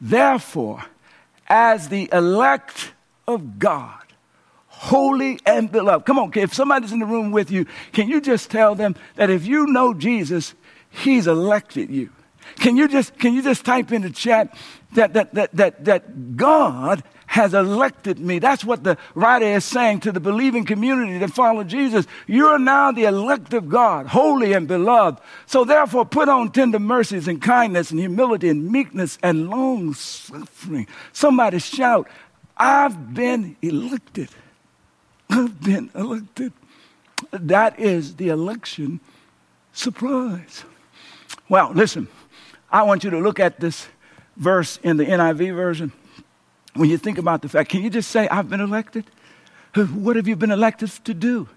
Therefore, 0.00 0.84
as 1.48 1.88
the 1.88 2.08
elect 2.12 2.92
of 3.28 3.58
God, 3.58 4.03
holy 4.84 5.40
and 5.46 5.72
beloved. 5.72 6.04
Come 6.04 6.18
on, 6.18 6.30
if 6.34 6.52
somebody's 6.52 6.92
in 6.92 6.98
the 6.98 7.06
room 7.06 7.30
with 7.30 7.50
you, 7.50 7.64
can 7.92 8.06
you 8.06 8.20
just 8.20 8.50
tell 8.50 8.74
them 8.74 8.94
that 9.16 9.30
if 9.30 9.46
you 9.46 9.66
know 9.66 9.94
Jesus, 9.94 10.54
he's 10.90 11.26
elected 11.26 11.88
you? 11.88 12.10
Can 12.56 12.76
you 12.76 12.86
just, 12.86 13.18
can 13.18 13.32
you 13.32 13.40
just 13.40 13.64
type 13.64 13.92
in 13.92 14.02
the 14.02 14.10
chat 14.10 14.54
that, 14.92 15.14
that, 15.14 15.32
that, 15.34 15.56
that, 15.56 15.84
that 15.86 16.36
God 16.36 17.02
has 17.26 17.54
elected 17.54 18.18
me? 18.18 18.38
That's 18.38 18.62
what 18.62 18.84
the 18.84 18.98
writer 19.14 19.46
is 19.46 19.64
saying 19.64 20.00
to 20.00 20.12
the 20.12 20.20
believing 20.20 20.66
community 20.66 21.16
that 21.16 21.30
follow 21.30 21.64
Jesus. 21.64 22.06
You're 22.26 22.58
now 22.58 22.92
the 22.92 23.04
elect 23.04 23.54
of 23.54 23.70
God, 23.70 24.08
holy 24.08 24.52
and 24.52 24.68
beloved. 24.68 25.18
So 25.46 25.64
therefore, 25.64 26.04
put 26.04 26.28
on 26.28 26.52
tender 26.52 26.78
mercies 26.78 27.26
and 27.26 27.40
kindness 27.40 27.90
and 27.90 27.98
humility 27.98 28.50
and 28.50 28.70
meekness 28.70 29.16
and 29.22 29.48
long 29.48 29.94
suffering. 29.94 30.86
Somebody 31.14 31.58
shout, 31.58 32.06
I've 32.54 33.14
been 33.14 33.56
elected. 33.62 34.28
I've 35.34 35.60
been 35.60 35.90
elected. 35.96 36.52
That 37.32 37.80
is 37.80 38.14
the 38.14 38.28
election 38.28 39.00
surprise. 39.72 40.64
Well, 41.48 41.72
listen, 41.74 42.06
I 42.70 42.84
want 42.84 43.02
you 43.02 43.10
to 43.10 43.18
look 43.18 43.40
at 43.40 43.58
this 43.58 43.88
verse 44.36 44.78
in 44.84 44.96
the 44.96 45.04
NIV 45.04 45.56
version. 45.56 45.92
When 46.74 46.88
you 46.88 46.98
think 46.98 47.18
about 47.18 47.42
the 47.42 47.48
fact, 47.48 47.70
can 47.70 47.82
you 47.82 47.90
just 47.90 48.12
say, 48.12 48.28
I've 48.28 48.48
been 48.48 48.60
elected? 48.60 49.06
What 49.74 50.14
have 50.14 50.28
you 50.28 50.36
been 50.36 50.52
elected 50.52 50.90
to 51.04 51.14
do? 51.14 51.48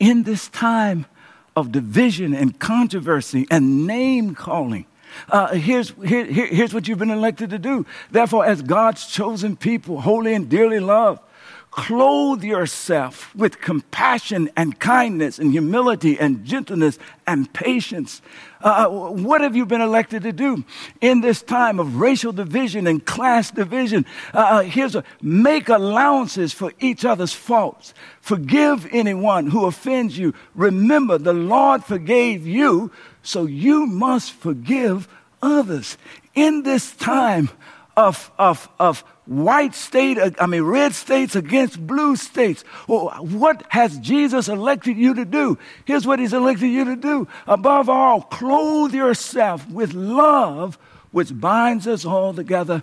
In 0.00 0.24
this 0.24 0.48
time 0.48 1.06
of 1.54 1.70
division 1.70 2.34
and 2.34 2.58
controversy 2.58 3.46
and 3.48 3.86
name 3.86 4.34
calling, 4.34 4.86
uh, 5.28 5.54
here's, 5.54 5.90
here, 6.04 6.24
here's 6.24 6.74
what 6.74 6.88
you've 6.88 6.98
been 6.98 7.10
elected 7.10 7.50
to 7.50 7.60
do. 7.60 7.86
Therefore, 8.10 8.44
as 8.44 8.60
God's 8.60 9.06
chosen 9.06 9.56
people, 9.56 10.00
holy 10.00 10.34
and 10.34 10.48
dearly 10.48 10.80
loved, 10.80 11.22
clothe 11.70 12.42
yourself 12.42 13.34
with 13.34 13.60
compassion 13.60 14.50
and 14.56 14.78
kindness 14.80 15.38
and 15.38 15.52
humility 15.52 16.18
and 16.18 16.44
gentleness 16.44 16.98
and 17.26 17.52
patience. 17.52 18.20
Uh, 18.60 18.88
what 18.88 19.40
have 19.40 19.54
you 19.54 19.64
been 19.64 19.80
elected 19.80 20.22
to 20.22 20.32
do 20.32 20.64
in 21.00 21.20
this 21.20 21.42
time 21.42 21.78
of 21.78 21.96
racial 21.96 22.32
division 22.32 22.86
and 22.86 23.06
class 23.06 23.50
division? 23.50 24.04
Uh, 24.34 24.38
uh, 24.38 24.62
here's 24.62 24.96
a 24.96 25.04
make 25.22 25.68
allowances 25.68 26.52
for 26.52 26.72
each 26.80 27.04
other's 27.04 27.32
faults. 27.32 27.94
Forgive 28.20 28.86
anyone 28.90 29.46
who 29.46 29.64
offends 29.66 30.18
you. 30.18 30.34
Remember, 30.54 31.18
the 31.18 31.32
Lord 31.32 31.84
forgave 31.84 32.46
you, 32.46 32.90
so 33.22 33.46
you 33.46 33.86
must 33.86 34.32
forgive 34.32 35.08
others. 35.40 35.96
In 36.34 36.62
this 36.62 36.92
time 36.96 37.48
of, 37.96 38.30
of, 38.38 38.68
of 38.78 39.04
white 39.30 39.76
state, 39.76 40.18
uh, 40.18 40.32
I 40.40 40.46
mean, 40.46 40.62
red 40.62 40.92
states 40.92 41.36
against 41.36 41.86
blue 41.86 42.16
states. 42.16 42.64
Well, 42.88 43.10
what 43.20 43.62
has 43.68 43.96
Jesus 43.98 44.48
elected 44.48 44.96
you 44.96 45.14
to 45.14 45.24
do? 45.24 45.56
Here's 45.84 46.04
what 46.04 46.18
he's 46.18 46.32
elected 46.32 46.68
you 46.68 46.84
to 46.86 46.96
do. 46.96 47.28
Above 47.46 47.88
all, 47.88 48.22
clothe 48.22 48.92
yourself 48.92 49.70
with 49.70 49.94
love, 49.94 50.78
which 51.12 51.38
binds 51.38 51.86
us 51.86 52.04
all 52.04 52.34
together 52.34 52.82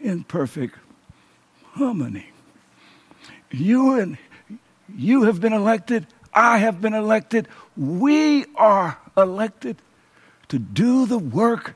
in 0.00 0.22
perfect 0.22 0.78
harmony. 1.72 2.30
You 3.50 3.98
and 3.98 4.16
you 4.94 5.24
have 5.24 5.40
been 5.40 5.52
elected. 5.52 6.06
I 6.32 6.58
have 6.58 6.80
been 6.80 6.94
elected. 6.94 7.48
We 7.76 8.44
are 8.54 8.96
elected 9.16 9.78
to 10.48 10.60
do 10.60 11.06
the 11.06 11.18
work 11.18 11.74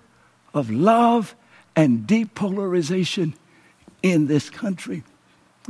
of 0.55 0.71
love 0.71 1.35
and 1.75 2.07
depolarization 2.07 3.35
in 4.03 4.27
this 4.27 4.51
country. 4.51 5.03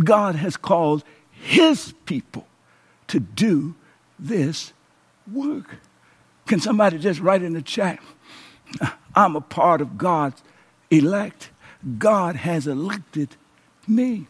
God 0.02 0.37
has 0.37 0.56
called 0.56 1.04
his 1.30 1.94
people 2.06 2.47
to 3.08 3.20
do 3.20 3.75
this 4.18 4.73
work. 5.32 5.76
Can 6.47 6.61
somebody 6.61 6.99
just 6.99 7.20
write 7.20 7.42
in 7.42 7.52
the 7.52 7.62
chat? 7.62 7.99
I'm 9.14 9.37
a 9.37 9.40
part 9.40 9.80
of 9.80 9.99
God's 9.99 10.42
elect. 10.90 11.50
God 11.99 12.37
has 12.37 12.66
elected 12.66 13.37
me. 13.87 14.26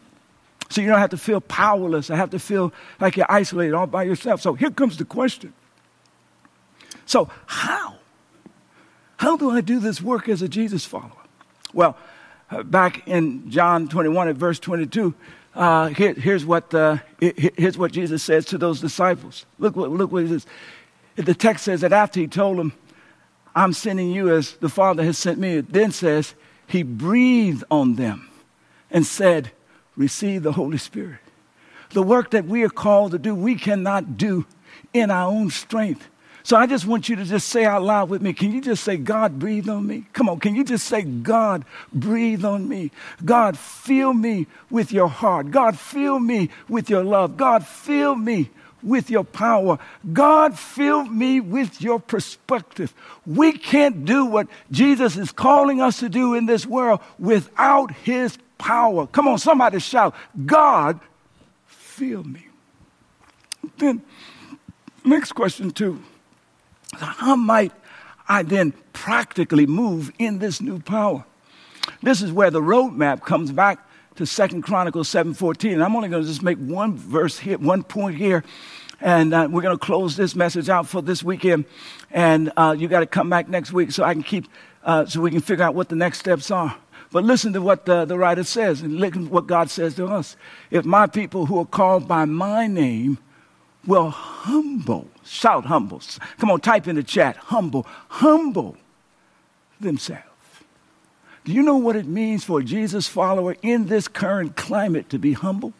So 0.69 0.81
you 0.81 0.87
don't 0.87 0.99
have 0.99 1.09
to 1.11 1.17
feel 1.17 1.41
powerless. 1.41 2.09
I 2.09 2.15
have 2.15 2.29
to 2.31 2.39
feel 2.39 2.71
like 2.99 3.17
you're 3.17 3.31
isolated 3.31 3.73
all 3.73 3.87
by 3.87 4.03
yourself. 4.03 4.41
So 4.41 4.53
here 4.53 4.69
comes 4.69 4.97
the 4.97 5.05
question. 5.05 5.53
So, 7.05 7.29
how? 7.47 7.95
How 9.17 9.35
do 9.35 9.49
I 9.49 9.61
do 9.61 9.79
this 9.79 9.99
work 9.99 10.29
as 10.29 10.43
a 10.43 10.47
Jesus 10.47 10.85
follower? 10.85 11.11
Well, 11.73 11.97
back 12.63 13.07
in 13.07 13.49
John 13.49 13.87
21 13.87 14.29
at 14.29 14.35
verse 14.35 14.59
22, 14.59 15.13
uh, 15.55 15.87
here, 15.87 16.13
here's, 16.13 16.45
what, 16.45 16.73
uh, 16.73 16.97
here's 17.19 17.77
what 17.77 17.91
Jesus 17.91 18.23
says 18.23 18.45
to 18.45 18.57
those 18.57 18.79
disciples. 18.79 19.45
Look 19.57 19.75
what, 19.75 19.91
look 19.91 20.11
what 20.11 20.23
he 20.23 20.29
says. 20.29 20.45
The 21.15 21.33
text 21.33 21.65
says 21.65 21.81
that 21.81 21.91
after 21.91 22.19
he 22.19 22.27
told 22.27 22.57
them, 22.57 22.73
I'm 23.55 23.73
sending 23.73 24.11
you 24.11 24.33
as 24.33 24.53
the 24.53 24.69
Father 24.69 25.03
has 25.03 25.17
sent 25.17 25.39
me, 25.39 25.57
it 25.57 25.73
then 25.73 25.91
says, 25.91 26.35
He 26.67 26.83
breathed 26.83 27.63
on 27.69 27.95
them 27.95 28.29
and 28.89 29.05
said, 29.05 29.51
Receive 29.97 30.43
the 30.43 30.53
Holy 30.53 30.77
Spirit. 30.77 31.19
The 31.89 32.03
work 32.03 32.31
that 32.31 32.45
we 32.45 32.63
are 32.63 32.69
called 32.69 33.11
to 33.11 33.19
do, 33.19 33.33
we 33.35 33.55
cannot 33.55 34.15
do 34.17 34.45
in 34.93 35.11
our 35.11 35.29
own 35.29 35.49
strength. 35.49 36.07
So 36.49 36.57
I 36.57 36.65
just 36.65 36.87
want 36.87 37.07
you 37.07 37.15
to 37.15 37.25
just 37.25 37.49
say 37.49 37.63
out 37.63 37.83
loud 37.83 38.09
with 38.09 38.23
me. 38.23 38.33
Can 38.33 38.51
you 38.51 38.59
just 38.59 38.83
say, 38.83 38.97
God, 38.97 39.37
breathe 39.37 39.69
on 39.69 39.85
me? 39.85 40.05
Come 40.13 40.29
on, 40.29 40.39
can 40.39 40.55
you 40.55 40.63
just 40.63 40.87
say, 40.87 41.03
God, 41.03 41.63
breathe 41.93 42.43
on 42.43 42.67
me? 42.67 42.89
God, 43.23 43.55
fill 43.55 44.15
me 44.15 44.47
with 44.71 44.91
your 44.91 45.09
heart. 45.09 45.51
God, 45.51 45.77
fill 45.77 46.19
me 46.19 46.49
with 46.67 46.89
your 46.89 47.03
love. 47.03 47.37
God, 47.37 47.67
fill 47.67 48.15
me 48.15 48.49
with 48.81 49.11
your 49.11 49.23
power. 49.23 49.77
God, 50.11 50.57
fill 50.57 51.05
me 51.05 51.39
with 51.39 51.83
your 51.83 51.99
perspective. 51.99 52.95
We 53.27 53.51
can't 53.51 54.03
do 54.03 54.25
what 54.25 54.47
Jesus 54.71 55.17
is 55.17 55.31
calling 55.31 55.83
us 55.83 55.99
to 55.99 56.09
do 56.09 56.33
in 56.33 56.47
this 56.47 56.65
world 56.65 56.99
without 57.19 57.91
his 57.91 58.39
power. 58.57 59.05
Come 59.05 59.27
on, 59.27 59.37
somebody 59.37 59.77
shout, 59.77 60.15
God, 60.47 60.99
fill 61.67 62.23
me. 62.23 62.47
Then, 63.77 64.01
next 65.05 65.33
question, 65.33 65.69
too. 65.69 66.01
How 66.93 67.35
might 67.35 67.71
I 68.27 68.43
then 68.43 68.73
practically 68.93 69.65
move 69.65 70.11
in 70.19 70.39
this 70.39 70.61
new 70.61 70.79
power? 70.79 71.25
This 72.01 72.21
is 72.21 72.31
where 72.31 72.51
the 72.51 72.61
roadmap 72.61 73.21
comes 73.21 73.51
back 73.51 73.79
to 74.15 74.25
Second 74.25 74.63
Chronicles 74.63 75.07
7:14. 75.09 75.73
And 75.73 75.83
I'm 75.83 75.95
only 75.95 76.09
going 76.09 76.23
to 76.23 76.27
just 76.27 76.43
make 76.43 76.57
one 76.57 76.97
verse 76.97 77.39
here, 77.39 77.57
one 77.57 77.83
point 77.83 78.17
here, 78.17 78.43
and 79.01 79.33
uh, 79.33 79.47
we're 79.49 79.61
going 79.61 79.77
to 79.77 79.85
close 79.85 80.15
this 80.15 80.35
message 80.35 80.69
out 80.69 80.87
for 80.87 81.01
this 81.01 81.23
weekend. 81.23 81.65
And 82.11 82.51
uh, 82.57 82.75
you 82.77 82.87
got 82.87 82.99
to 82.99 83.05
come 83.05 83.29
back 83.29 83.47
next 83.47 83.71
week 83.71 83.91
so 83.91 84.03
I 84.03 84.13
can 84.13 84.23
keep, 84.23 84.47
uh, 84.83 85.05
so 85.05 85.21
we 85.21 85.31
can 85.31 85.41
figure 85.41 85.63
out 85.63 85.75
what 85.75 85.89
the 85.89 85.95
next 85.95 86.19
steps 86.19 86.51
are. 86.51 86.75
But 87.11 87.23
listen 87.23 87.53
to 87.53 87.61
what 87.61 87.85
the, 87.85 88.05
the 88.05 88.17
writer 88.17 88.43
says, 88.43 88.81
and 88.81 88.99
listen 88.99 89.29
what 89.29 89.47
God 89.47 89.69
says 89.69 89.95
to 89.95 90.05
us. 90.05 90.35
If 90.69 90.85
my 90.85 91.07
people 91.07 91.47
who 91.47 91.59
are 91.59 91.65
called 91.65 92.07
by 92.07 92.25
my 92.25 92.67
name 92.67 93.17
will 93.85 94.09
humble, 94.09 95.07
shout 95.23 95.65
humble. 95.65 96.01
Come 96.37 96.51
on, 96.51 96.61
type 96.61 96.87
in 96.87 96.95
the 96.95 97.03
chat, 97.03 97.37
humble, 97.37 97.85
humble 98.09 98.77
themselves. 99.79 100.23
Do 101.45 101.53
you 101.53 101.63
know 101.63 101.77
what 101.77 101.95
it 101.95 102.05
means 102.05 102.43
for 102.43 102.59
a 102.59 102.63
Jesus 102.63 103.07
follower 103.07 103.55
in 103.61 103.87
this 103.87 104.07
current 104.07 104.55
climate 104.55 105.09
to 105.09 105.17
be 105.17 105.33
humble? 105.33 105.73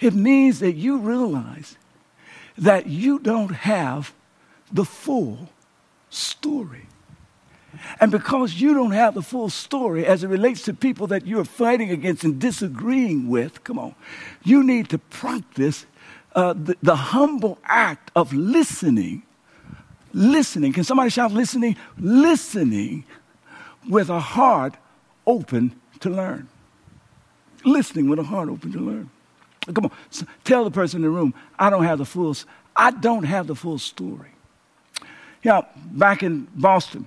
It 0.00 0.14
means 0.14 0.60
that 0.60 0.74
you 0.74 0.98
realize 0.98 1.76
that 2.56 2.86
you 2.86 3.18
don't 3.18 3.54
have 3.54 4.12
the 4.72 4.84
full 4.84 5.50
story. 6.10 6.86
And 8.00 8.10
because 8.10 8.54
you 8.54 8.74
don't 8.74 8.92
have 8.92 9.14
the 9.14 9.22
full 9.22 9.50
story 9.50 10.06
as 10.06 10.24
it 10.24 10.28
relates 10.28 10.62
to 10.62 10.74
people 10.74 11.06
that 11.08 11.26
you're 11.26 11.44
fighting 11.44 11.90
against 11.90 12.24
and 12.24 12.40
disagreeing 12.40 13.28
with, 13.28 13.62
come 13.64 13.78
on, 13.78 13.94
you 14.42 14.62
need 14.64 14.88
to 14.90 14.98
practice 14.98 15.86
uh, 16.38 16.52
the, 16.52 16.76
the 16.84 16.94
humble 16.94 17.58
act 17.64 18.12
of 18.14 18.32
listening. 18.32 19.24
Listening. 20.12 20.72
Can 20.72 20.84
somebody 20.84 21.10
shout 21.10 21.32
listening? 21.32 21.76
Listening 21.98 23.04
with 23.88 24.08
a 24.08 24.20
heart 24.20 24.74
open 25.26 25.74
to 25.98 26.10
learn. 26.10 26.48
Listening 27.64 28.08
with 28.08 28.20
a 28.20 28.22
heart 28.22 28.48
open 28.48 28.70
to 28.70 28.78
learn. 28.78 29.10
Come 29.74 29.86
on, 29.86 29.90
tell 30.44 30.62
the 30.62 30.70
person 30.70 30.98
in 30.98 31.02
the 31.02 31.10
room, 31.10 31.34
I 31.58 31.70
don't 31.70 31.82
have 31.82 31.98
the 31.98 32.06
full, 32.06 32.34
I 32.76 32.92
don't 32.92 33.24
have 33.24 33.48
the 33.48 33.56
full 33.56 33.78
story. 33.78 34.30
You 35.42 35.50
know, 35.50 35.66
back 35.90 36.22
in 36.22 36.46
Boston, 36.54 37.04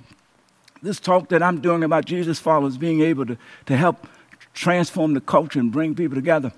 this 0.84 1.00
talk 1.00 1.30
that 1.30 1.42
I'm 1.42 1.62
doing 1.62 1.84
about 1.86 2.04
Jesus 2.04 2.38
followers 2.38 2.78
being 2.78 3.00
able 3.00 3.26
to, 3.28 3.38
to 3.68 3.78
help 3.78 4.08
transform 4.54 5.14
the 5.14 5.22
culture 5.22 5.60
and 5.60 5.72
bring 5.72 5.96
people 5.96 6.16
together. 6.16 6.52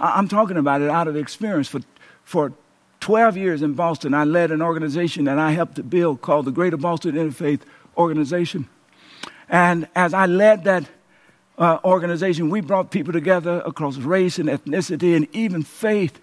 I'm 0.00 0.28
talking 0.28 0.56
about 0.56 0.80
it 0.80 0.88
out 0.88 1.08
of 1.08 1.16
experience. 1.16 1.68
For, 1.68 1.80
for 2.24 2.52
12 3.00 3.36
years 3.36 3.62
in 3.62 3.74
Boston, 3.74 4.14
I 4.14 4.24
led 4.24 4.50
an 4.50 4.62
organization 4.62 5.24
that 5.24 5.38
I 5.38 5.52
helped 5.52 5.76
to 5.76 5.82
build 5.82 6.22
called 6.22 6.46
the 6.46 6.50
Greater 6.50 6.76
Boston 6.76 7.14
Interfaith 7.14 7.60
Organization. 7.96 8.68
And 9.48 9.88
as 9.94 10.14
I 10.14 10.26
led 10.26 10.64
that 10.64 10.84
uh, 11.58 11.78
organization, 11.84 12.48
we 12.48 12.60
brought 12.60 12.90
people 12.90 13.12
together 13.12 13.62
across 13.66 13.98
race 13.98 14.38
and 14.38 14.48
ethnicity 14.48 15.14
and 15.14 15.28
even 15.34 15.62
faith 15.62 16.18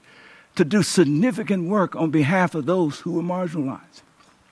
to 0.55 0.65
do 0.65 0.81
significant 0.81 1.69
work 1.69 1.95
on 1.95 2.09
behalf 2.09 2.55
of 2.55 2.65
those 2.65 2.99
who 2.99 3.11
were 3.11 3.21
marginalized. 3.21 4.01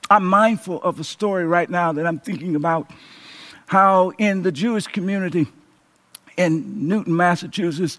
I'm 0.08 0.24
mindful 0.24 0.80
of 0.82 1.00
a 1.00 1.04
story 1.04 1.44
right 1.44 1.68
now 1.68 1.92
that 1.92 2.06
I'm 2.06 2.20
thinking 2.20 2.54
about 2.54 2.88
how 3.66 4.10
in 4.18 4.42
the 4.42 4.52
Jewish 4.52 4.86
community 4.86 5.48
in 6.36 6.86
Newton, 6.86 7.16
Massachusetts, 7.16 7.98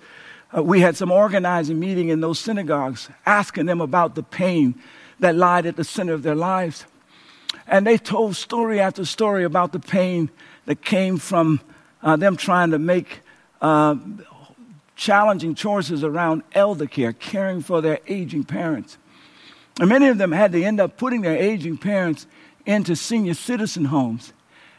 uh, 0.55 0.63
we 0.63 0.79
had 0.79 0.95
some 0.95 1.11
organizing 1.11 1.79
meeting 1.79 2.09
in 2.09 2.21
those 2.21 2.39
synagogues 2.39 3.09
asking 3.25 3.65
them 3.65 3.81
about 3.81 4.15
the 4.15 4.23
pain 4.23 4.75
that 5.19 5.35
lied 5.35 5.65
at 5.65 5.75
the 5.75 5.83
center 5.83 6.13
of 6.13 6.23
their 6.23 6.35
lives. 6.35 6.85
And 7.67 7.85
they 7.85 7.97
told 7.97 8.35
story 8.35 8.79
after 8.79 9.03
story 9.03 9.43
about 9.43 9.71
the 9.71 9.79
pain 9.79 10.29
that 10.65 10.81
came 10.81 11.17
from 11.17 11.59
uh, 12.01 12.15
them 12.15 12.37
trying 12.37 12.71
to 12.71 12.79
make 12.79 13.21
uh, 13.61 13.95
challenging 14.95 15.55
choices 15.55 16.03
around 16.03 16.43
elder 16.53 16.87
care, 16.87 17.13
caring 17.13 17.61
for 17.61 17.81
their 17.81 17.99
aging 18.07 18.43
parents. 18.43 18.97
And 19.79 19.89
many 19.89 20.07
of 20.07 20.17
them 20.17 20.31
had 20.31 20.51
to 20.53 20.63
end 20.63 20.79
up 20.79 20.97
putting 20.97 21.21
their 21.21 21.37
aging 21.37 21.77
parents 21.77 22.25
into 22.65 22.95
senior 22.95 23.33
citizen 23.33 23.85
homes. 23.85 24.33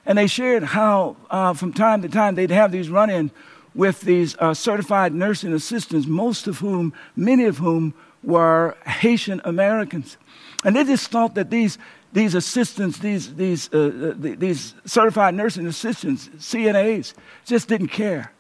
And 0.04 0.16
they 0.16 0.26
shared 0.26 0.62
how, 0.62 1.16
uh, 1.30 1.52
from 1.52 1.72
time 1.72 2.02
to 2.02 2.08
time, 2.08 2.34
they'd 2.34 2.50
have 2.50 2.72
these 2.72 2.88
run 2.88 3.10
ins 3.10 3.30
with 3.74 4.00
these 4.02 4.36
uh, 4.38 4.54
certified 4.54 5.12
nursing 5.12 5.52
assistants, 5.52 6.06
most 6.06 6.46
of 6.46 6.58
whom, 6.58 6.92
many 7.16 7.44
of 7.44 7.58
whom, 7.58 7.94
were 8.22 8.76
Haitian 8.86 9.40
Americans. 9.44 10.16
And 10.64 10.74
they 10.74 10.84
just 10.84 11.10
thought 11.10 11.34
that 11.36 11.50
these, 11.50 11.78
these 12.12 12.34
assistants, 12.34 12.98
these, 12.98 13.34
these, 13.34 13.72
uh, 13.72 13.78
uh 13.78 14.14
these 14.16 14.74
certified 14.84 15.34
nursing 15.34 15.66
assistants, 15.66 16.28
CNAs, 16.38 17.14
just 17.44 17.68
didn't 17.68 17.88
care. 17.88 18.32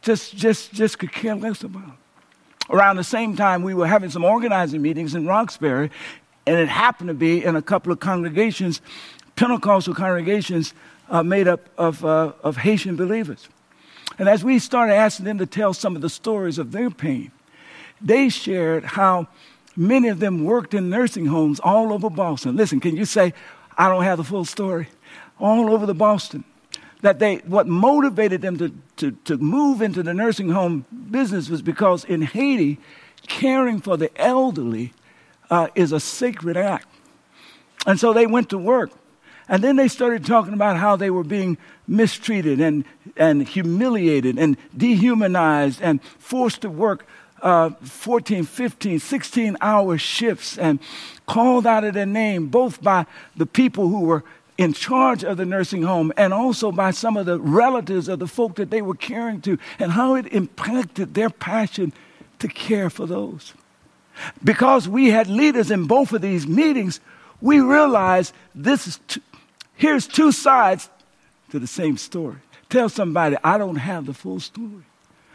Just, 0.00 0.36
just, 0.36 0.72
just 0.72 0.98
could 0.98 1.12
care 1.12 1.34
less 1.34 1.62
about. 1.62 1.96
Around 2.70 2.96
the 2.96 3.04
same 3.04 3.36
time, 3.36 3.62
we 3.62 3.74
were 3.74 3.86
having 3.86 4.10
some 4.10 4.24
organizing 4.24 4.82
meetings 4.82 5.14
in 5.14 5.26
Roxbury, 5.26 5.90
and 6.46 6.56
it 6.56 6.68
happened 6.68 7.08
to 7.08 7.14
be 7.14 7.44
in 7.44 7.56
a 7.56 7.62
couple 7.62 7.92
of 7.92 8.00
congregations, 8.00 8.80
Pentecostal 9.36 9.94
congregations 9.94 10.74
uh, 11.08 11.22
made 11.22 11.48
up 11.48 11.68
of, 11.78 12.04
uh, 12.04 12.32
of 12.42 12.56
Haitian 12.56 12.96
believers. 12.96 13.48
And 14.18 14.28
as 14.28 14.42
we 14.42 14.58
started 14.58 14.94
asking 14.94 15.26
them 15.26 15.38
to 15.38 15.46
tell 15.46 15.72
some 15.72 15.94
of 15.94 16.02
the 16.02 16.10
stories 16.10 16.58
of 16.58 16.72
their 16.72 16.90
pain, 16.90 17.30
they 18.00 18.28
shared 18.28 18.84
how 18.84 19.28
many 19.76 20.08
of 20.08 20.18
them 20.18 20.44
worked 20.44 20.74
in 20.74 20.90
nursing 20.90 21.26
homes 21.26 21.60
all 21.60 21.92
over 21.92 22.10
Boston. 22.10 22.56
Listen, 22.56 22.80
can 22.80 22.96
you 22.96 23.04
say, 23.04 23.32
I 23.76 23.88
don't 23.88 24.02
have 24.02 24.18
the 24.18 24.24
full 24.24 24.44
story? 24.44 24.88
All 25.38 25.70
over 25.70 25.86
the 25.86 25.94
Boston. 25.94 26.44
That 27.02 27.20
they, 27.20 27.36
what 27.36 27.68
motivated 27.68 28.42
them 28.42 28.58
to, 28.58 28.72
to, 28.96 29.12
to 29.24 29.36
move 29.38 29.82
into 29.82 30.02
the 30.02 30.12
nursing 30.12 30.48
home 30.48 30.84
business 31.10 31.48
was 31.48 31.62
because 31.62 32.04
in 32.04 32.22
Haiti, 32.22 32.78
caring 33.28 33.80
for 33.80 33.96
the 33.96 34.10
elderly 34.20 34.92
uh, 35.48 35.68
is 35.76 35.92
a 35.92 36.00
sacred 36.00 36.56
act. 36.56 36.88
And 37.86 38.00
so 38.00 38.12
they 38.12 38.26
went 38.26 38.50
to 38.50 38.58
work. 38.58 38.90
And 39.48 39.64
then 39.64 39.76
they 39.76 39.88
started 39.88 40.26
talking 40.26 40.52
about 40.52 40.76
how 40.76 40.96
they 40.96 41.10
were 41.10 41.24
being 41.24 41.56
mistreated 41.86 42.60
and, 42.60 42.84
and 43.16 43.46
humiliated 43.48 44.38
and 44.38 44.56
dehumanized 44.76 45.80
and 45.80 46.02
forced 46.18 46.62
to 46.62 46.70
work 46.70 47.06
uh, 47.40 47.70
14, 47.82 48.44
15, 48.44 48.98
16 48.98 49.56
hour 49.60 49.96
shifts 49.96 50.58
and 50.58 50.80
called 51.26 51.66
out 51.66 51.84
of 51.84 51.94
their 51.94 52.06
name, 52.06 52.48
both 52.48 52.82
by 52.82 53.06
the 53.36 53.46
people 53.46 53.88
who 53.88 54.00
were 54.00 54.24
in 54.56 54.72
charge 54.72 55.22
of 55.22 55.36
the 55.36 55.46
nursing 55.46 55.84
home 55.84 56.12
and 56.16 56.34
also 56.34 56.72
by 56.72 56.90
some 56.90 57.16
of 57.16 57.26
the 57.26 57.38
relatives 57.38 58.08
of 58.08 58.18
the 58.18 58.26
folk 58.26 58.56
that 58.56 58.70
they 58.70 58.82
were 58.82 58.94
caring 58.94 59.40
to, 59.40 59.56
and 59.78 59.92
how 59.92 60.16
it 60.16 60.26
impacted 60.32 61.14
their 61.14 61.30
passion 61.30 61.92
to 62.40 62.48
care 62.48 62.90
for 62.90 63.06
those. 63.06 63.54
Because 64.42 64.88
we 64.88 65.10
had 65.10 65.28
leaders 65.28 65.70
in 65.70 65.86
both 65.86 66.12
of 66.12 66.22
these 66.22 66.46
meetings, 66.46 66.98
we 67.40 67.60
realized 67.60 68.34
this 68.52 68.88
is 68.88 69.00
t- 69.06 69.22
here's 69.78 70.06
two 70.06 70.30
sides 70.30 70.90
to 71.50 71.58
the 71.58 71.66
same 71.66 71.96
story. 71.96 72.36
Tell 72.68 72.90
somebody, 72.90 73.36
I 73.42 73.56
don't 73.56 73.76
have 73.76 74.04
the 74.04 74.12
full 74.12 74.40
story. 74.40 74.84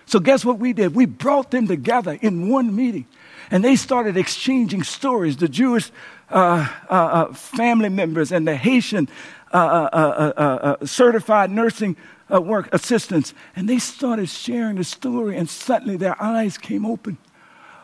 So, 0.06 0.20
guess 0.20 0.46
what 0.46 0.60
we 0.60 0.74
did? 0.74 0.94
We 0.94 1.06
brought 1.06 1.50
them 1.50 1.68
together 1.68 2.20
in 2.22 2.50
one 2.50 2.76
meeting 2.76 3.08
and 3.50 3.64
they 3.64 3.76
started 3.76 4.18
exchanging 4.18 4.84
stories. 4.84 5.38
The 5.38 5.48
Jewish 5.48 5.92
uh, 6.30 6.68
uh, 6.90 6.94
uh, 6.94 7.34
family 7.34 7.90
members 7.90 8.32
and 8.32 8.48
the 8.48 8.56
Haitian 8.56 9.08
uh, 9.54 9.58
uh, 9.58 10.34
uh, 10.80 10.86
certified 10.86 11.52
nursing 11.52 11.96
work 12.30 12.70
assistants. 12.74 13.34
And 13.56 13.70
they 13.70 13.80
started 13.80 14.28
sharing 14.30 14.78
the 14.78 14.84
story, 14.84 15.38
and 15.38 15.50
suddenly 15.50 15.98
their 15.98 16.22
eyes 16.22 16.58
came 16.58 16.86
open 16.86 17.18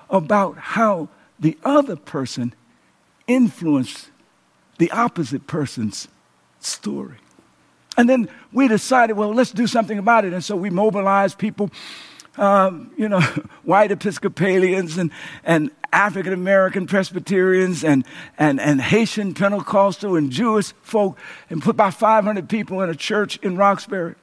about 0.09 0.57
how 0.57 1.09
the 1.39 1.57
other 1.63 1.95
person 1.95 2.53
influenced 3.27 4.09
the 4.79 4.89
opposite 4.91 5.45
person's 5.45 6.07
story. 6.59 7.15
And 7.97 8.07
then 8.07 8.29
we 8.53 8.67
decided, 8.67 9.17
well, 9.17 9.33
let's 9.33 9.51
do 9.51 9.67
something 9.67 9.97
about 9.97 10.25
it. 10.25 10.33
And 10.33 10.43
so 10.43 10.55
we 10.55 10.69
mobilized 10.69 11.37
people, 11.37 11.69
um, 12.37 12.91
you 12.97 13.09
know, 13.09 13.19
white 13.63 13.91
Episcopalians 13.91 14.97
and, 14.97 15.11
and 15.43 15.71
African 15.91 16.33
American 16.33 16.87
Presbyterians 16.87 17.83
and, 17.83 18.05
and, 18.37 18.59
and 18.59 18.79
Haitian 18.79 19.33
Pentecostal 19.33 20.15
and 20.15 20.31
Jewish 20.31 20.71
folk 20.81 21.17
and 21.49 21.61
put 21.61 21.71
about 21.71 21.95
500 21.95 22.47
people 22.47 22.81
in 22.81 22.89
a 22.89 22.95
church 22.95 23.37
in 23.37 23.57
Roxbury. 23.57 24.15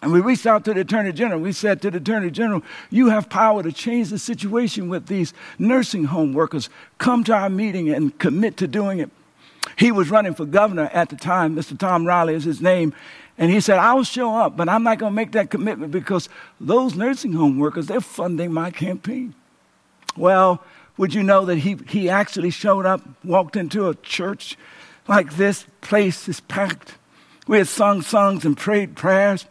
And 0.00 0.12
we 0.12 0.20
reached 0.20 0.46
out 0.46 0.64
to 0.66 0.74
the 0.74 0.80
Attorney 0.80 1.12
General. 1.12 1.40
We 1.40 1.52
said 1.52 1.82
to 1.82 1.90
the 1.90 1.96
Attorney 1.96 2.30
General, 2.30 2.62
You 2.90 3.08
have 3.08 3.28
power 3.28 3.62
to 3.62 3.72
change 3.72 4.10
the 4.10 4.18
situation 4.18 4.88
with 4.88 5.06
these 5.06 5.34
nursing 5.58 6.04
home 6.04 6.34
workers. 6.34 6.70
Come 6.98 7.24
to 7.24 7.32
our 7.32 7.48
meeting 7.48 7.90
and 7.90 8.16
commit 8.18 8.56
to 8.58 8.68
doing 8.68 9.00
it. 9.00 9.10
He 9.76 9.92
was 9.92 10.10
running 10.10 10.34
for 10.34 10.44
governor 10.44 10.90
at 10.92 11.08
the 11.08 11.16
time. 11.16 11.56
Mr. 11.56 11.78
Tom 11.78 12.06
Reilly 12.06 12.34
is 12.34 12.44
his 12.44 12.60
name. 12.60 12.94
And 13.36 13.52
he 13.52 13.60
said, 13.60 13.78
I'll 13.78 14.02
show 14.02 14.34
up, 14.34 14.56
but 14.56 14.68
I'm 14.68 14.82
not 14.82 14.98
going 14.98 15.12
to 15.12 15.16
make 15.16 15.32
that 15.32 15.50
commitment 15.50 15.92
because 15.92 16.28
those 16.60 16.96
nursing 16.96 17.32
home 17.32 17.58
workers, 17.58 17.86
they're 17.86 18.00
funding 18.00 18.52
my 18.52 18.70
campaign. 18.72 19.34
Well, 20.16 20.64
would 20.96 21.14
you 21.14 21.22
know 21.22 21.44
that 21.44 21.58
he, 21.58 21.78
he 21.88 22.08
actually 22.08 22.50
showed 22.50 22.84
up, 22.84 23.00
walked 23.24 23.54
into 23.54 23.88
a 23.88 23.94
church 23.94 24.56
like 25.06 25.36
this, 25.36 25.66
place 25.80 26.28
is 26.28 26.40
packed. 26.40 26.96
We 27.46 27.58
had 27.58 27.68
sung 27.68 28.02
songs 28.02 28.44
and 28.44 28.56
prayed 28.56 28.96
prayers. 28.96 29.46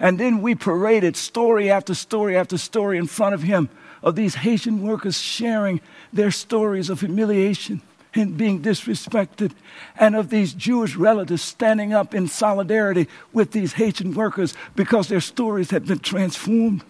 And 0.00 0.18
then 0.18 0.40
we 0.40 0.54
paraded 0.54 1.16
story 1.16 1.70
after 1.70 1.94
story 1.94 2.36
after 2.36 2.56
story 2.56 2.96
in 2.98 3.06
front 3.06 3.34
of 3.34 3.42
him 3.42 3.68
of 4.02 4.16
these 4.16 4.36
Haitian 4.36 4.82
workers 4.82 5.18
sharing 5.18 5.80
their 6.12 6.30
stories 6.30 6.88
of 6.88 7.00
humiliation 7.00 7.82
and 8.16 8.36
being 8.36 8.62
disrespected, 8.62 9.52
and 9.96 10.16
of 10.16 10.30
these 10.30 10.54
Jewish 10.54 10.96
relatives 10.96 11.42
standing 11.42 11.92
up 11.92 12.14
in 12.14 12.28
solidarity 12.28 13.08
with 13.32 13.52
these 13.52 13.74
Haitian 13.74 14.14
workers 14.14 14.54
because 14.74 15.08
their 15.08 15.20
stories 15.20 15.70
had 15.70 15.86
been 15.86 15.98
transformed. 15.98 16.84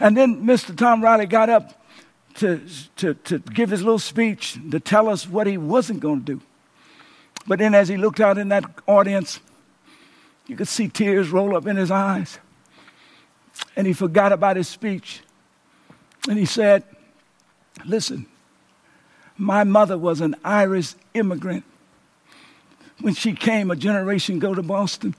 And 0.00 0.16
then 0.16 0.44
Mr. 0.44 0.76
Tom 0.76 1.02
Reilly 1.02 1.26
got 1.26 1.48
up 1.48 1.82
to, 2.34 2.60
to, 2.96 3.14
to 3.14 3.38
give 3.38 3.70
his 3.70 3.82
little 3.82 3.98
speech 3.98 4.58
to 4.70 4.80
tell 4.80 5.08
us 5.08 5.28
what 5.28 5.46
he 5.46 5.56
wasn't 5.56 6.00
going 6.00 6.24
to 6.24 6.34
do. 6.34 6.40
But 7.46 7.58
then 7.58 7.74
as 7.74 7.88
he 7.88 7.96
looked 7.96 8.20
out 8.20 8.38
in 8.38 8.48
that 8.48 8.64
audience, 8.86 9.40
you 10.46 10.56
could 10.56 10.68
see 10.68 10.88
tears 10.88 11.30
roll 11.30 11.56
up 11.56 11.66
in 11.66 11.76
his 11.76 11.90
eyes. 11.90 12.38
And 13.74 13.86
he 13.86 13.92
forgot 13.92 14.32
about 14.32 14.56
his 14.56 14.68
speech. 14.68 15.22
And 16.28 16.38
he 16.38 16.44
said, 16.44 16.82
Listen, 17.84 18.26
my 19.36 19.64
mother 19.64 19.98
was 19.98 20.20
an 20.20 20.34
Irish 20.44 20.94
immigrant. 21.14 21.64
When 23.00 23.14
she 23.14 23.34
came 23.34 23.70
a 23.70 23.76
generation 23.76 24.36
ago 24.36 24.54
to 24.54 24.62
Boston, 24.62 25.14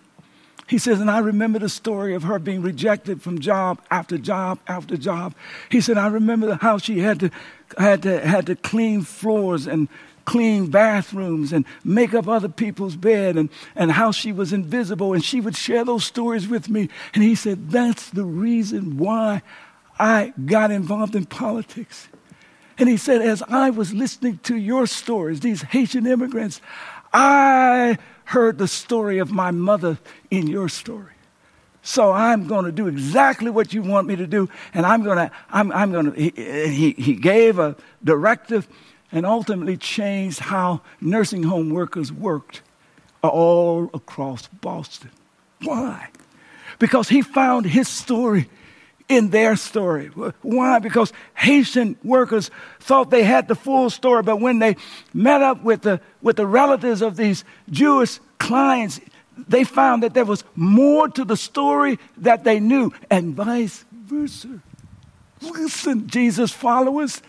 he 0.67 0.77
says, 0.77 0.99
and 0.99 1.09
I 1.09 1.19
remember 1.19 1.59
the 1.59 1.69
story 1.69 2.13
of 2.13 2.23
her 2.23 2.39
being 2.39 2.61
rejected 2.61 3.21
from 3.21 3.39
job 3.39 3.79
after 3.89 4.17
job 4.17 4.59
after 4.67 4.97
job. 4.97 5.33
He 5.69 5.79
said, 5.79 5.97
I 5.97 6.07
remember 6.07 6.55
how 6.55 6.77
she 6.77 6.99
had 6.99 7.21
to, 7.21 7.31
had 7.77 8.03
to, 8.03 8.19
had 8.19 8.47
to 8.47 8.55
clean 8.55 9.03
floors 9.03 9.65
and 9.65 9.87
clean 10.25 10.67
bathrooms 10.67 11.53
and 11.53 11.63
make 11.85 12.13
up 12.13 12.27
other 12.27 12.49
people's 12.49 12.97
bed 12.97 13.37
and, 13.37 13.49
and 13.75 13.93
how 13.93 14.11
she 14.11 14.33
was 14.33 14.51
invisible. 14.51 15.13
And 15.13 15.23
she 15.23 15.39
would 15.39 15.55
share 15.55 15.85
those 15.85 16.03
stories 16.03 16.49
with 16.49 16.69
me. 16.69 16.89
And 17.13 17.23
he 17.23 17.33
said, 17.33 17.71
That's 17.71 18.09
the 18.09 18.25
reason 18.25 18.97
why 18.97 19.41
I 19.97 20.33
got 20.45 20.69
involved 20.69 21.15
in 21.15 21.25
politics. 21.25 22.09
And 22.77 22.87
he 22.87 22.97
said, 22.97 23.21
As 23.21 23.41
I 23.43 23.69
was 23.69 23.93
listening 23.93 24.39
to 24.43 24.55
your 24.55 24.87
stories, 24.87 25.39
these 25.39 25.61
Haitian 25.61 26.05
immigrants, 26.05 26.61
I 27.13 27.97
heard 28.25 28.57
the 28.57 28.67
story 28.67 29.19
of 29.19 29.31
my 29.31 29.51
mother 29.51 29.97
in 30.29 30.47
your 30.47 30.69
story. 30.69 31.13
So 31.81 32.11
I'm 32.11 32.47
going 32.47 32.65
to 32.65 32.71
do 32.71 32.87
exactly 32.87 33.49
what 33.49 33.73
you 33.73 33.81
want 33.81 34.07
me 34.07 34.17
to 34.17 34.27
do. 34.27 34.49
And 34.73 34.85
I'm 34.85 35.03
going 35.03 35.17
to, 35.17 35.31
I'm, 35.49 35.71
I'm 35.71 35.91
going 35.91 36.11
to, 36.11 36.19
he, 36.19 36.31
he, 36.35 36.91
he 37.01 37.13
gave 37.15 37.59
a 37.59 37.77
directive 38.03 38.67
and 39.11 39.25
ultimately 39.25 39.77
changed 39.77 40.39
how 40.39 40.81
nursing 40.99 41.43
home 41.43 41.69
workers 41.69 42.11
worked 42.11 42.61
all 43.23 43.89
across 43.93 44.47
Boston. 44.47 45.11
Why? 45.63 46.09
Because 46.77 47.09
he 47.09 47.21
found 47.21 47.65
his 47.65 47.87
story 47.87 48.49
in 49.09 49.29
their 49.29 49.55
story. 49.55 50.07
Why? 50.41 50.79
Because 50.79 51.13
Haitian 51.35 51.97
workers 52.03 52.51
thought 52.79 53.09
they 53.09 53.23
had 53.23 53.47
the 53.47 53.55
full 53.55 53.89
story, 53.89 54.23
but 54.23 54.41
when 54.41 54.59
they 54.59 54.75
met 55.13 55.41
up 55.41 55.63
with 55.63 55.81
the, 55.81 56.01
with 56.21 56.35
the 56.35 56.45
relatives 56.45 57.01
of 57.01 57.15
these 57.15 57.43
Jewish 57.69 58.19
clients, 58.37 58.99
they 59.47 59.63
found 59.63 60.03
that 60.03 60.13
there 60.13 60.25
was 60.25 60.43
more 60.55 61.07
to 61.09 61.23
the 61.23 61.37
story 61.37 61.99
that 62.17 62.43
they 62.43 62.59
knew, 62.59 62.91
and 63.09 63.35
vice 63.35 63.85
versa. 63.91 64.61
Listen, 65.41 66.07
Jesus 66.07 66.51
followers, 66.51 67.21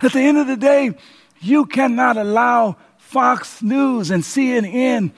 at 0.00 0.12
the 0.12 0.20
end 0.20 0.38
of 0.38 0.46
the 0.46 0.56
day, 0.56 0.92
you 1.40 1.66
cannot 1.66 2.16
allow 2.16 2.76
Fox 2.98 3.62
News 3.62 4.10
and 4.10 4.22
CNN 4.22 5.12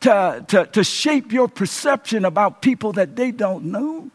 to, 0.00 0.44
to, 0.48 0.66
to 0.66 0.84
shape 0.84 1.32
your 1.32 1.48
perception 1.48 2.24
about 2.24 2.62
people 2.62 2.92
that 2.92 3.14
they 3.16 3.30
don't 3.30 3.66
know. 3.66 4.10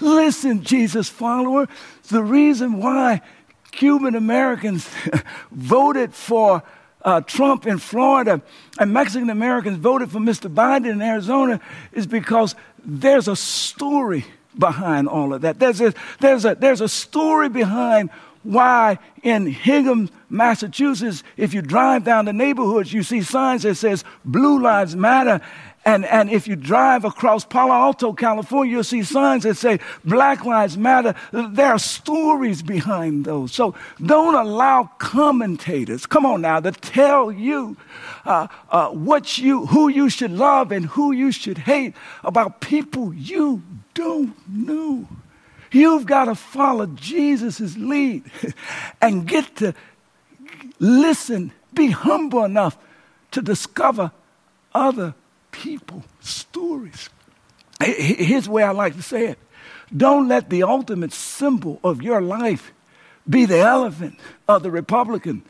Listen, 0.00 0.62
Jesus 0.62 1.08
follower, 1.08 1.68
the 2.08 2.22
reason 2.22 2.78
why 2.78 3.22
Cuban 3.70 4.14
Americans 4.14 4.88
voted 5.50 6.14
for 6.14 6.62
uh, 7.02 7.20
Trump 7.20 7.66
in 7.66 7.78
Florida 7.78 8.40
and 8.78 8.92
Mexican 8.92 9.30
Americans 9.30 9.76
voted 9.78 10.10
for 10.10 10.20
Mr. 10.20 10.52
Biden 10.52 10.90
in 10.90 11.02
Arizona 11.02 11.60
is 11.92 12.06
because 12.06 12.54
there's 12.84 13.28
a 13.28 13.36
story 13.36 14.24
behind 14.58 15.08
all 15.08 15.34
of 15.34 15.42
that. 15.42 15.58
There's 15.58 15.80
a, 15.80 15.92
there's 16.20 16.44
a, 16.44 16.54
there's 16.54 16.80
a 16.80 16.88
story 16.88 17.48
behind 17.48 18.10
why 18.42 18.98
in 19.22 19.46
Hingham, 19.46 20.10
Massachusetts, 20.28 21.22
if 21.36 21.54
you 21.54 21.62
drive 21.62 22.04
down 22.04 22.26
the 22.26 22.32
neighborhoods, 22.32 22.92
you 22.92 23.02
see 23.02 23.22
signs 23.22 23.62
that 23.62 23.76
says 23.76 24.04
Blue 24.24 24.60
Lives 24.60 24.94
Matter. 24.94 25.40
And, 25.84 26.06
and 26.06 26.30
if 26.30 26.48
you 26.48 26.56
drive 26.56 27.04
across 27.04 27.44
Palo 27.44 27.72
Alto, 27.72 28.14
California, 28.14 28.72
you'll 28.72 28.84
see 28.84 29.02
signs 29.02 29.42
that 29.42 29.56
say 29.56 29.80
Black 30.04 30.44
Lives 30.44 30.78
Matter. 30.78 31.14
There 31.30 31.72
are 31.72 31.78
stories 31.78 32.62
behind 32.62 33.26
those. 33.26 33.52
So 33.52 33.74
don't 34.04 34.34
allow 34.34 34.90
commentators, 34.98 36.06
come 36.06 36.24
on 36.24 36.40
now, 36.40 36.60
to 36.60 36.72
tell 36.72 37.30
you 37.30 37.76
uh, 38.24 38.46
uh, 38.70 38.88
what 38.88 39.36
you, 39.36 39.66
who 39.66 39.88
you 39.88 40.08
should 40.08 40.32
love 40.32 40.72
and 40.72 40.86
who 40.86 41.12
you 41.12 41.30
should 41.30 41.58
hate 41.58 41.94
about 42.22 42.60
people 42.60 43.12
you 43.12 43.62
don't 43.92 44.34
know. 44.48 45.06
You've 45.70 46.06
got 46.06 46.26
to 46.26 46.34
follow 46.34 46.86
Jesus' 46.86 47.76
lead 47.76 48.24
and 49.02 49.26
get 49.26 49.56
to 49.56 49.74
listen, 50.78 51.52
be 51.74 51.88
humble 51.88 52.44
enough 52.44 52.78
to 53.32 53.42
discover 53.42 54.12
other 54.72 55.14
people's 55.54 56.04
stories. 56.20 57.08
Here's 57.80 58.46
the 58.46 58.50
way 58.50 58.62
I 58.62 58.72
like 58.72 58.96
to 58.96 59.02
say 59.02 59.28
it 59.28 59.38
don't 59.94 60.28
let 60.28 60.50
the 60.50 60.64
ultimate 60.64 61.12
symbol 61.12 61.78
of 61.84 62.02
your 62.02 62.20
life 62.20 62.72
be 63.28 63.46
the 63.46 63.58
elephant 63.58 64.18
of 64.48 64.62
the 64.62 64.70
Republican 64.70 65.42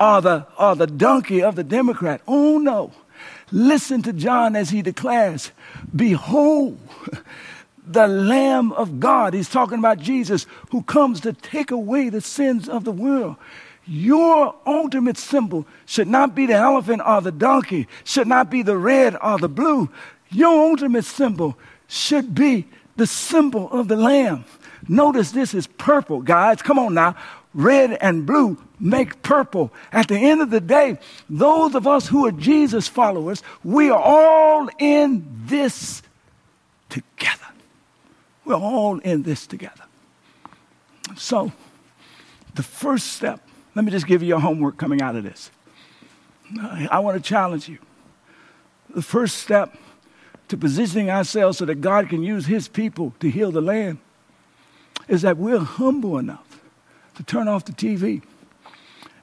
or 0.00 0.20
the, 0.20 0.46
or 0.58 0.74
the 0.74 0.86
donkey 0.86 1.42
of 1.42 1.54
the 1.54 1.64
Democrat. 1.64 2.20
Oh 2.26 2.58
no. 2.58 2.92
Listen 3.52 4.02
to 4.02 4.12
John 4.12 4.56
as 4.56 4.70
he 4.70 4.82
declares, 4.82 5.52
Behold, 5.94 6.80
the 7.86 8.08
Lamb 8.08 8.72
of 8.72 8.98
God. 8.98 9.34
He's 9.34 9.48
talking 9.48 9.78
about 9.78 9.98
Jesus 9.98 10.46
who 10.70 10.82
comes 10.82 11.20
to 11.20 11.32
take 11.32 11.70
away 11.70 12.08
the 12.08 12.20
sins 12.20 12.68
of 12.68 12.84
the 12.84 12.92
world. 12.92 13.36
Your 13.86 14.54
ultimate 14.66 15.18
symbol 15.18 15.66
should 15.86 16.08
not 16.08 16.34
be 16.34 16.46
the 16.46 16.54
elephant 16.54 17.02
or 17.04 17.20
the 17.20 17.32
donkey, 17.32 17.88
should 18.04 18.28
not 18.28 18.50
be 18.50 18.62
the 18.62 18.76
red 18.76 19.16
or 19.20 19.38
the 19.38 19.48
blue. 19.48 19.90
Your 20.30 20.68
ultimate 20.70 21.04
symbol 21.04 21.58
should 21.88 22.34
be 22.34 22.66
the 22.96 23.06
symbol 23.06 23.70
of 23.70 23.88
the 23.88 23.96
Lamb. 23.96 24.44
Notice 24.88 25.32
this 25.32 25.54
is 25.54 25.66
purple, 25.66 26.22
guys. 26.22 26.62
Come 26.62 26.78
on 26.78 26.94
now. 26.94 27.16
Red 27.54 27.98
and 28.00 28.24
blue 28.24 28.56
make 28.80 29.22
purple. 29.22 29.72
At 29.92 30.08
the 30.08 30.16
end 30.16 30.40
of 30.42 30.50
the 30.50 30.60
day, 30.60 30.98
those 31.28 31.74
of 31.74 31.86
us 31.86 32.08
who 32.08 32.26
are 32.26 32.32
Jesus 32.32 32.88
followers, 32.88 33.42
we 33.62 33.90
are 33.90 34.00
all 34.00 34.68
in 34.78 35.24
this 35.46 36.02
together. 36.88 37.46
We're 38.44 38.54
all 38.54 38.98
in 38.98 39.22
this 39.22 39.46
together. 39.46 39.84
So, 41.16 41.52
the 42.54 42.62
first 42.62 43.08
step, 43.08 43.40
let 43.74 43.84
me 43.84 43.90
just 43.90 44.06
give 44.06 44.22
you 44.22 44.28
your 44.28 44.40
homework 44.40 44.76
coming 44.76 45.00
out 45.00 45.16
of 45.16 45.24
this. 45.24 45.50
I 46.90 46.98
want 46.98 47.16
to 47.16 47.22
challenge 47.22 47.68
you. 47.68 47.78
The 48.94 49.02
first 49.02 49.38
step 49.38 49.76
to 50.48 50.56
positioning 50.56 51.10
ourselves 51.10 51.58
so 51.58 51.64
that 51.64 51.80
God 51.80 52.10
can 52.10 52.22
use 52.22 52.46
His 52.46 52.68
people 52.68 53.14
to 53.20 53.30
heal 53.30 53.50
the 53.50 53.62
land 53.62 53.98
is 55.08 55.22
that 55.22 55.38
we're 55.38 55.58
humble 55.58 56.18
enough 56.18 56.60
to 57.14 57.22
turn 57.22 57.48
off 57.48 57.64
the 57.64 57.72
TV 57.72 58.22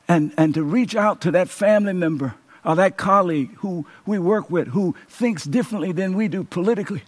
and, 0.08 0.34
and 0.38 0.54
to 0.56 0.64
reach 0.64 0.96
out 0.96 1.22
to 1.22 1.32
that 1.32 1.50
family 1.50 1.94
member 1.94 2.34
or 2.66 2.76
that 2.76 2.98
colleague 2.98 3.54
who 3.58 3.86
we 4.06 4.20
work 4.20 4.50
with 4.50 4.70
who 4.70 4.96
thinks 5.08 5.44
differently 5.46 5.92
than 5.92 6.16
we 6.16 6.28
do 6.28 6.44
politically 6.44 7.04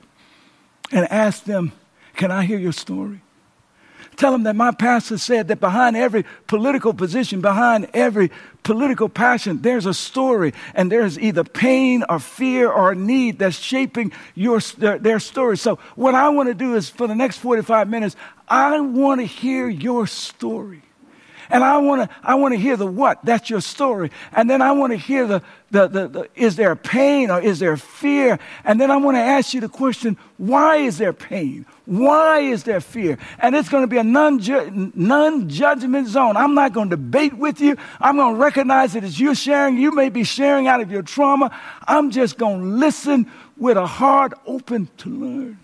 and 0.91 1.12
ask 1.12 1.43
them 1.45 1.71
can 2.15 2.30
I 2.30 2.43
hear 2.43 2.60
your 2.60 2.73
story? 2.73 3.21
Tell 4.17 4.32
them 4.32 4.43
that 4.43 4.56
my 4.56 4.71
pastor 4.71 5.17
said 5.17 5.47
that 5.47 5.60
behind 5.60 5.95
every 5.95 6.26
political 6.47 6.93
position, 6.93 7.41
behind 7.41 7.88
every 7.93 8.32
political 8.63 9.10
passion, 9.10 9.62
there's 9.62 9.86
a 9.86 9.93
story, 9.93 10.54
and 10.76 10.91
there's 10.91 11.17
either 11.17 11.43
pain 11.43 12.04
or 12.08 12.19
fear 12.19 12.69
or 12.69 12.93
need 12.93 13.39
that's 13.39 13.58
shaping 13.58 14.12
your, 14.36 14.60
their, 14.78 15.00
their 15.00 15.19
story. 15.19 15.58
So, 15.58 15.78
what 15.95 16.13
I 16.13 16.30
want 16.30 16.50
to 16.50 16.54
do 16.54 16.76
is 16.76 16.89
for 16.89 17.08
the 17.08 17.15
next 17.15 17.38
45 17.38 17.89
minutes, 17.89 18.15
I 18.47 18.80
want 18.80 19.21
to 19.21 19.26
hear 19.26 19.67
your 19.67 20.08
story. 20.08 20.84
And 21.52 21.64
I 21.64 21.78
want 21.78 22.10
to 22.10 22.16
I 22.24 22.36
want 22.36 22.54
to 22.54 22.60
hear 22.60 22.78
the 22.78 22.88
what. 22.88 23.24
That's 23.24 23.50
your 23.50 23.62
story. 23.62 24.10
And 24.32 24.50
then 24.50 24.62
I 24.62 24.72
want 24.72 24.94
to 24.94 24.98
hear 24.98 25.28
the, 25.28 25.42
the, 25.70 25.88
the, 25.88 26.08
the 26.08 26.30
is 26.36 26.56
there 26.56 26.76
pain 26.76 27.30
or 27.30 27.42
is 27.42 27.60
there 27.60 27.78
fear? 27.78 28.40
And 28.64 28.80
then 28.80 28.90
I 28.90 28.98
want 28.98 29.16
to 29.18 29.22
ask 29.22 29.54
you 29.54 29.62
the 29.62 29.70
question, 29.70 30.18
why 30.38 30.78
is 30.78 30.98
there 30.98 31.14
pain? 31.14 31.66
Why 31.86 32.40
is 32.40 32.64
there 32.64 32.80
fear? 32.80 33.18
And 33.40 33.56
it's 33.56 33.68
going 33.68 33.84
to 33.84 33.88
be 33.88 33.98
a 33.98 34.04
non 34.04 34.40
judgment 34.40 36.08
zone. 36.08 36.38
I'm 36.38 36.54
not 36.54 36.74
going 36.74 36.90
to 36.90 36.96
debate 36.96 37.34
with 37.34 37.60
you. 37.60 37.76
I'm 38.00 38.16
going 38.16 38.36
to 38.36 38.42
recognize 38.42 38.94
that 38.94 39.04
as 39.04 39.20
you're 39.20 39.36
sharing, 39.36 39.78
you 39.78 39.94
may 39.94 40.10
be 40.10 40.24
sharing 40.24 40.68
out 40.68 40.80
of 40.80 40.92
your 40.92 41.02
trauma. 41.02 41.52
I'm 41.88 42.12
just 42.12 42.38
going 42.38 42.62
to 42.62 42.68
listen 42.68 43.30
with 43.58 43.78
a 43.78 43.86
heart 43.86 44.34
open 44.46 44.90
to 45.00 45.10
learn. 45.10 45.61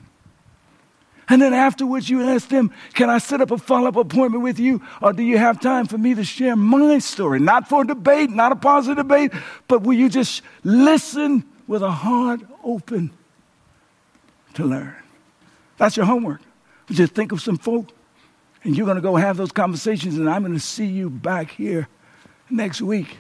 And 1.30 1.42
then 1.42 1.54
afterwards, 1.54 2.10
you 2.10 2.24
ask 2.24 2.48
them, 2.48 2.72
Can 2.94 3.10
I 3.10 3.18
set 3.18 3.42
up 3.42 3.52
a 3.52 3.58
follow 3.58 3.90
up 3.90 3.98
appointment 3.98 4.44
with 4.44 4.60
you? 4.60 4.82
Or 5.02 5.12
do 5.12 5.24
you 5.24 5.38
have 5.38 5.60
time 5.60 5.86
for 5.86 5.98
me 5.98 6.16
to 6.16 6.24
share 6.24 6.56
my 6.56 7.00
story? 7.00 7.40
Not 7.40 7.68
for 7.68 7.84
debate, 7.84 8.30
not 8.30 8.52
a 8.52 8.56
positive 8.56 8.98
debate, 8.98 9.34
but 9.68 9.82
will 9.82 9.94
you 9.94 10.10
just 10.10 10.42
listen 10.64 11.44
with 11.68 11.84
a 11.84 11.92
heart 11.92 12.42
open 12.64 13.12
to 14.54 14.64
learn? 14.64 14.96
That's 15.78 15.98
your 15.98 16.06
homework. 16.06 16.42
Just 16.90 17.14
think 17.14 17.34
of 17.34 17.42
some 17.42 17.58
folk, 17.58 17.92
and 18.64 18.78
you're 18.78 18.86
going 18.86 18.96
to 18.96 19.02
go 19.02 19.18
have 19.18 19.36
those 19.36 19.52
conversations, 19.52 20.18
and 20.18 20.30
I'm 20.30 20.44
going 20.44 20.54
to 20.54 20.60
see 20.60 20.86
you 20.86 21.10
back 21.10 21.52
here 21.52 21.90
next 22.50 22.82
week. 22.82 23.18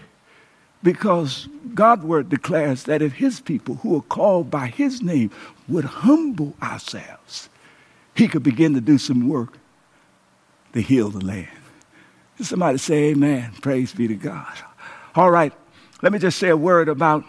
Because 0.82 1.50
God's 1.74 2.06
word 2.06 2.30
declares 2.30 2.84
that 2.84 3.02
if 3.02 3.14
his 3.14 3.42
people 3.42 3.76
who 3.76 3.98
are 3.98 4.02
called 4.02 4.50
by 4.50 4.68
his 4.68 5.02
name 5.02 5.32
would 5.68 5.84
humble 5.84 6.54
ourselves, 6.62 7.50
he 8.18 8.28
could 8.28 8.44
begin 8.44 8.74
to 8.74 8.82
do 8.82 8.98
some 8.98 9.30
work 9.30 9.58
to 10.74 10.82
heal 10.82 11.10
the 11.10 11.24
land. 11.24 11.48
Somebody 12.42 12.80
say 12.80 13.12
amen. 13.12 13.54
Praise 13.62 13.94
be 13.94 14.08
to 14.08 14.16
God. 14.16 14.54
All 15.16 15.30
right, 15.30 15.54
let 16.02 16.12
me 16.12 16.20
just 16.20 16.40
say 16.40 16.50
a 16.50 16.58
word 16.58 16.90
about 16.90 17.24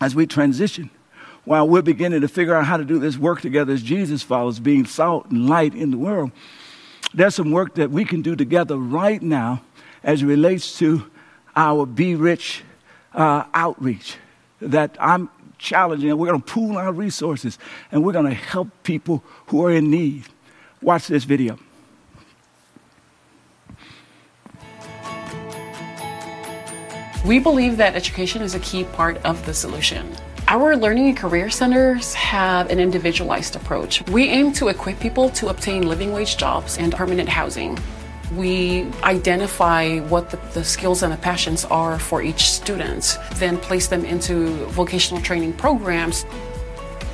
as 0.00 0.14
we 0.14 0.26
transition 0.26 0.90
while 1.44 1.68
we're 1.68 1.82
beginning 1.82 2.20
to 2.20 2.28
figure 2.28 2.54
out 2.54 2.64
how 2.64 2.76
to 2.76 2.84
do 2.84 2.98
this 2.98 3.16
work 3.16 3.40
together 3.40 3.72
as 3.72 3.82
Jesus 3.82 4.22
follows, 4.22 4.58
being 4.58 4.84
salt 4.84 5.30
and 5.30 5.48
light 5.48 5.74
in 5.74 5.90
the 5.90 5.98
world. 5.98 6.32
There's 7.14 7.34
some 7.34 7.50
work 7.50 7.74
that 7.76 7.90
we 7.90 8.04
can 8.04 8.22
do 8.22 8.36
together 8.36 8.76
right 8.76 9.22
now 9.22 9.62
as 10.02 10.22
relates 10.24 10.78
to 10.78 11.08
our 11.56 11.86
Be 11.86 12.14
Rich 12.14 12.62
uh, 13.14 13.44
outreach 13.54 14.16
that 14.60 14.96
I'm 15.00 15.30
challenging, 15.60 16.10
and 16.10 16.18
we're 16.18 16.26
going 16.26 16.40
to 16.40 16.52
pool 16.52 16.76
our 16.76 16.92
resources, 16.92 17.58
and 17.92 18.02
we're 18.02 18.12
going 18.12 18.26
to 18.26 18.34
help 18.34 18.68
people 18.82 19.22
who 19.46 19.64
are 19.64 19.70
in 19.70 19.90
need. 19.90 20.24
Watch 20.82 21.06
this 21.06 21.24
video. 21.24 21.58
We 27.24 27.38
believe 27.38 27.76
that 27.76 27.94
education 27.94 28.40
is 28.40 28.54
a 28.54 28.60
key 28.60 28.84
part 28.84 29.18
of 29.26 29.44
the 29.44 29.52
solution. 29.52 30.10
Our 30.48 30.74
learning 30.74 31.08
and 31.08 31.16
career 31.16 31.50
centers 31.50 32.14
have 32.14 32.70
an 32.70 32.80
individualized 32.80 33.54
approach. 33.54 34.02
We 34.08 34.24
aim 34.28 34.52
to 34.54 34.68
equip 34.68 34.98
people 34.98 35.28
to 35.30 35.48
obtain 35.48 35.86
living 35.86 36.12
wage 36.12 36.38
jobs 36.38 36.78
and 36.78 36.92
permanent 36.92 37.28
housing. 37.28 37.78
We 38.34 38.86
identify 39.02 39.98
what 39.98 40.30
the, 40.30 40.36
the, 40.54 40.62
skills 40.62 41.02
and 41.02 41.12
the 41.12 41.16
passions 41.16 41.64
are 41.64 41.98
for 41.98 42.22
each 42.22 42.50
student, 42.50 43.18
then 43.34 43.58
place 43.58 43.88
them 43.88 44.04
into 44.04 44.66
vocational 44.66 45.20
training 45.20 45.54
programs. 45.54 46.24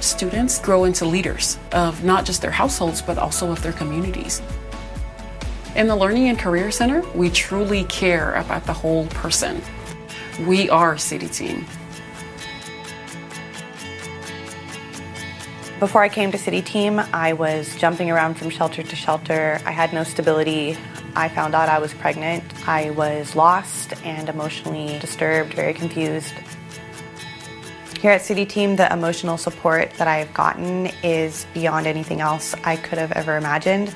Students 0.01 0.59
grow 0.59 0.85
into 0.85 1.07
leaders 1.07 1.59
of 1.73 2.05
not 2.05 2.27
just 2.27 2.43
their 2.43 2.51
households, 2.51 3.01
but 3.01 3.17
also 3.17 3.51
of 3.51 3.63
their 3.63 3.73
communities. 3.73 4.43
In 5.75 5.89
the 5.89 5.97
Learning 5.97 6.29
and 6.29 6.39
Career 6.39 6.71
Center, 6.71 7.01
we 7.15 7.31
truly 7.31 7.85
care 7.85 8.35
about 8.35 8.67
the 8.67 8.73
whole 8.75 9.07
person. 9.07 9.63
We 10.47 10.69
are 10.69 10.97
CityTeam. 10.97 11.67
Before 15.81 16.03
I 16.03 16.09
came 16.09 16.33
to 16.33 16.39
CityTeam, 16.39 17.07
I 17.13 17.35
was 17.35 17.77
jumping 17.77 18.11
around 18.11 18.39
from 18.39 18.49
shelter 18.49 18.83
to 18.83 18.97
shelter. 18.97 19.61
I 19.67 19.71
had 19.71 19.93
no 19.93 20.05
stability. 20.05 20.79
I 21.17 21.31
found 21.31 21.55
out 21.55 21.71
I 21.71 21.79
was 21.79 21.95
pregnant. 21.95 22.45
I 22.69 22.91
was 22.91 23.35
lost 23.35 23.95
and 24.05 24.29
emotionally 24.29 24.99
disturbed, 24.99 25.55
very 25.55 25.73
confused. 25.73 26.35
Here 28.01 28.11
at 28.11 28.21
CityTeam, 28.21 28.77
the 28.77 28.93
emotional 28.93 29.39
support 29.39 29.91
that 29.95 30.07
I've 30.07 30.33
gotten 30.35 30.91
is 31.03 31.47
beyond 31.55 31.87
anything 31.87 32.21
else 32.21 32.55
I 32.65 32.77
could 32.77 32.99
have 32.99 33.13
ever 33.13 33.39
imagined. 33.39 33.95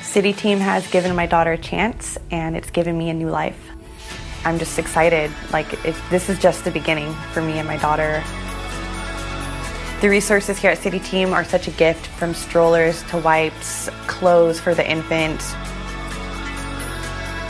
CityTeam 0.00 0.56
has 0.58 0.90
given 0.90 1.14
my 1.14 1.26
daughter 1.26 1.52
a 1.52 1.58
chance 1.58 2.16
and 2.30 2.56
it's 2.56 2.70
given 2.70 2.96
me 2.96 3.10
a 3.10 3.14
new 3.14 3.28
life. 3.28 3.60
I'm 4.46 4.58
just 4.58 4.78
excited. 4.78 5.30
Like, 5.52 5.70
it, 5.84 5.94
this 6.08 6.30
is 6.30 6.38
just 6.38 6.64
the 6.64 6.70
beginning 6.70 7.12
for 7.34 7.42
me 7.42 7.58
and 7.58 7.68
my 7.68 7.76
daughter. 7.76 8.24
The 10.00 10.08
resources 10.08 10.56
here 10.56 10.70
at 10.70 10.78
City 10.78 11.00
Team 11.00 11.34
are 11.34 11.44
such 11.44 11.68
a 11.68 11.72
gift 11.72 12.06
from 12.06 12.32
strollers 12.32 13.02
to 13.10 13.18
wipes, 13.18 13.90
clothes 14.06 14.58
for 14.58 14.74
the 14.74 14.88
infant. 14.90 15.42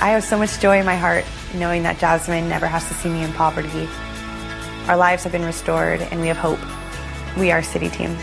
I 0.01 0.11
have 0.11 0.23
so 0.23 0.39
much 0.39 0.61
joy 0.61 0.79
in 0.79 0.87
my 0.87 0.95
heart 0.95 1.25
knowing 1.55 1.83
that 1.83 1.99
Jasmine 1.99 2.49
never 2.49 2.69
has 2.69 2.87
to 2.87 2.95
see 2.95 3.09
me 3.09 3.25
in 3.25 3.33
poverty. 3.33 3.89
Our 4.87 4.97
lives 4.97 5.25
have 5.25 5.33
been 5.33 5.45
restored 5.45 6.01
and 6.01 6.21
we 6.21 6.29
have 6.29 6.37
hope. 6.37 6.61
We 7.37 7.51
are 7.51 7.63
CityTeam. 7.63 8.17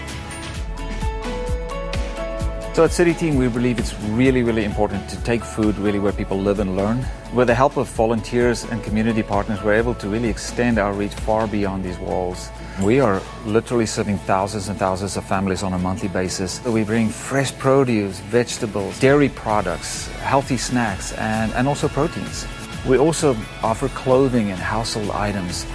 So 2.73 2.85
at 2.85 2.91
CityTeam, 2.91 3.35
we 3.35 3.49
believe 3.49 3.77
it's 3.77 3.93
really, 4.15 4.41
really 4.41 4.63
important 4.63 5.09
to 5.09 5.21
take 5.23 5.43
food 5.43 5.77
really 5.77 5.99
where 5.99 6.13
people 6.13 6.39
live 6.39 6.59
and 6.59 6.77
learn. 6.77 7.05
With 7.33 7.47
the 7.47 7.55
help 7.55 7.75
of 7.75 7.89
volunteers 7.89 8.63
and 8.63 8.81
community 8.81 9.21
partners, 9.21 9.61
we're 9.61 9.73
able 9.73 9.95
to 9.95 10.07
really 10.07 10.29
extend 10.29 10.79
our 10.79 10.93
reach 10.93 11.13
far 11.13 11.45
beyond 11.45 11.83
these 11.83 11.99
walls. 11.99 12.51
We 12.81 12.99
are 12.99 13.21
literally 13.45 13.85
serving 13.85 14.17
thousands 14.19 14.67
and 14.67 14.77
thousands 14.77 15.17
of 15.17 15.23
families 15.25 15.63
on 15.63 15.73
a 15.73 15.79
monthly 15.79 16.09
basis. 16.09 16.63
We 16.65 16.83
bring 16.83 17.09
fresh 17.09 17.57
produce, 17.57 18.19
vegetables, 18.19 18.99
dairy 18.99 19.29
products, 19.29 20.07
healthy 20.19 20.57
snacks, 20.57 21.13
and, 21.13 21.53
and 21.53 21.67
also 21.67 21.87
proteins. 21.87 22.45
We 22.85 22.97
also 22.97 23.35
offer 23.63 23.87
clothing 23.89 24.51
and 24.51 24.59
household 24.59 25.11
items 25.11 25.65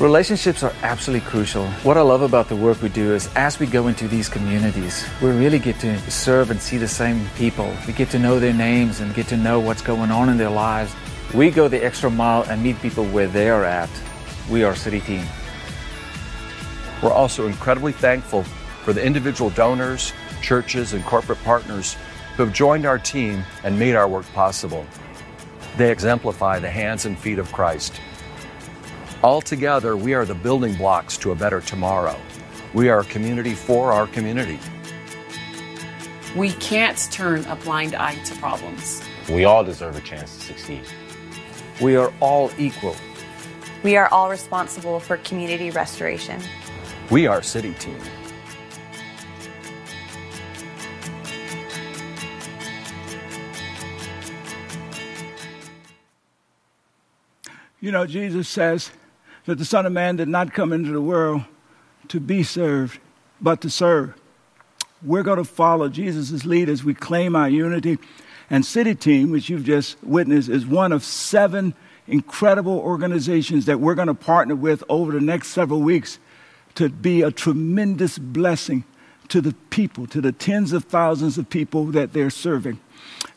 Relationships 0.00 0.64
are 0.64 0.72
absolutely 0.82 1.24
crucial. 1.30 1.68
What 1.84 1.96
I 1.96 2.00
love 2.00 2.22
about 2.22 2.48
the 2.48 2.56
work 2.56 2.82
we 2.82 2.88
do 2.88 3.14
is 3.14 3.30
as 3.36 3.60
we 3.60 3.66
go 3.66 3.86
into 3.86 4.08
these 4.08 4.28
communities, 4.28 5.06
we 5.22 5.30
really 5.30 5.60
get 5.60 5.78
to 5.80 5.96
serve 6.10 6.50
and 6.50 6.60
see 6.60 6.78
the 6.78 6.88
same 6.88 7.28
people. 7.36 7.72
We 7.86 7.92
get 7.92 8.10
to 8.10 8.18
know 8.18 8.40
their 8.40 8.52
names 8.52 8.98
and 8.98 9.14
get 9.14 9.28
to 9.28 9.36
know 9.36 9.60
what's 9.60 9.82
going 9.82 10.10
on 10.10 10.30
in 10.30 10.36
their 10.36 10.50
lives. 10.50 10.92
We 11.32 11.48
go 11.52 11.68
the 11.68 11.84
extra 11.84 12.10
mile 12.10 12.42
and 12.42 12.60
meet 12.60 12.82
people 12.82 13.04
where 13.04 13.28
they 13.28 13.48
are 13.48 13.64
at. 13.64 13.88
We 14.50 14.64
are 14.64 14.72
CityTeam. 14.72 15.24
We're 17.04 17.12
also 17.12 17.46
incredibly 17.46 17.92
thankful 17.92 18.44
for 18.44 18.94
the 18.94 19.04
individual 19.04 19.50
donors, 19.50 20.14
churches, 20.40 20.94
and 20.94 21.04
corporate 21.04 21.42
partners 21.44 21.98
who 22.34 22.44
have 22.44 22.54
joined 22.54 22.86
our 22.86 22.98
team 22.98 23.44
and 23.62 23.78
made 23.78 23.94
our 23.94 24.08
work 24.08 24.24
possible. 24.32 24.86
They 25.76 25.92
exemplify 25.92 26.60
the 26.60 26.70
hands 26.70 27.04
and 27.04 27.18
feet 27.18 27.38
of 27.38 27.52
Christ. 27.52 28.00
Altogether, 29.22 29.98
we 29.98 30.14
are 30.14 30.24
the 30.24 30.34
building 30.34 30.76
blocks 30.76 31.18
to 31.18 31.32
a 31.32 31.34
better 31.34 31.60
tomorrow. 31.60 32.18
We 32.72 32.88
are 32.88 33.00
a 33.00 33.04
community 33.04 33.52
for 33.52 33.92
our 33.92 34.06
community. 34.06 34.58
We 36.34 36.52
can't 36.52 36.96
turn 37.12 37.44
a 37.44 37.56
blind 37.56 37.94
eye 37.94 38.14
to 38.14 38.34
problems. 38.36 39.02
We 39.28 39.44
all 39.44 39.62
deserve 39.62 39.98
a 39.98 40.00
chance 40.00 40.38
to 40.38 40.42
succeed. 40.42 40.84
We 41.82 41.96
are 41.96 42.10
all 42.20 42.50
equal. 42.56 42.96
We 43.82 43.98
are 43.98 44.08
all 44.08 44.30
responsible 44.30 45.00
for 45.00 45.18
community 45.18 45.70
restoration. 45.70 46.40
We 47.10 47.26
are 47.26 47.40
CityTeam. 47.40 48.02
You 57.80 57.92
know, 57.92 58.06
Jesus 58.06 58.48
says, 58.48 58.90
that 59.46 59.58
the 59.58 59.64
Son 59.64 59.86
of 59.86 59.92
Man 59.92 60.16
did 60.16 60.28
not 60.28 60.52
come 60.52 60.72
into 60.72 60.90
the 60.90 61.00
world 61.00 61.42
to 62.08 62.20
be 62.20 62.42
served, 62.42 62.98
but 63.40 63.60
to 63.60 63.70
serve. 63.70 64.14
We're 65.02 65.22
going 65.22 65.38
to 65.38 65.44
follow 65.44 65.88
Jesus' 65.88 66.44
lead 66.46 66.68
as 66.68 66.82
we 66.82 66.94
claim 66.94 67.36
our 67.36 67.48
unity. 67.48 67.98
And 68.48 68.64
CityTeam, 68.64 69.30
which 69.30 69.50
you've 69.50 69.64
just 69.64 70.02
witnessed, 70.02 70.48
is 70.48 70.66
one 70.66 70.92
of 70.92 71.04
seven 71.04 71.74
incredible 72.06 72.78
organizations 72.78 73.66
that 73.66 73.80
we're 73.80 73.94
going 73.94 74.08
to 74.08 74.14
partner 74.14 74.54
with 74.56 74.82
over 74.88 75.12
the 75.12 75.20
next 75.20 75.48
several 75.48 75.80
weeks 75.80 76.18
to 76.76 76.88
be 76.88 77.22
a 77.22 77.30
tremendous 77.30 78.18
blessing 78.18 78.84
to 79.28 79.40
the 79.40 79.54
people, 79.70 80.06
to 80.08 80.20
the 80.20 80.32
tens 80.32 80.72
of 80.72 80.84
thousands 80.84 81.38
of 81.38 81.48
people 81.48 81.86
that 81.86 82.12
they're 82.12 82.30
serving. 82.30 82.78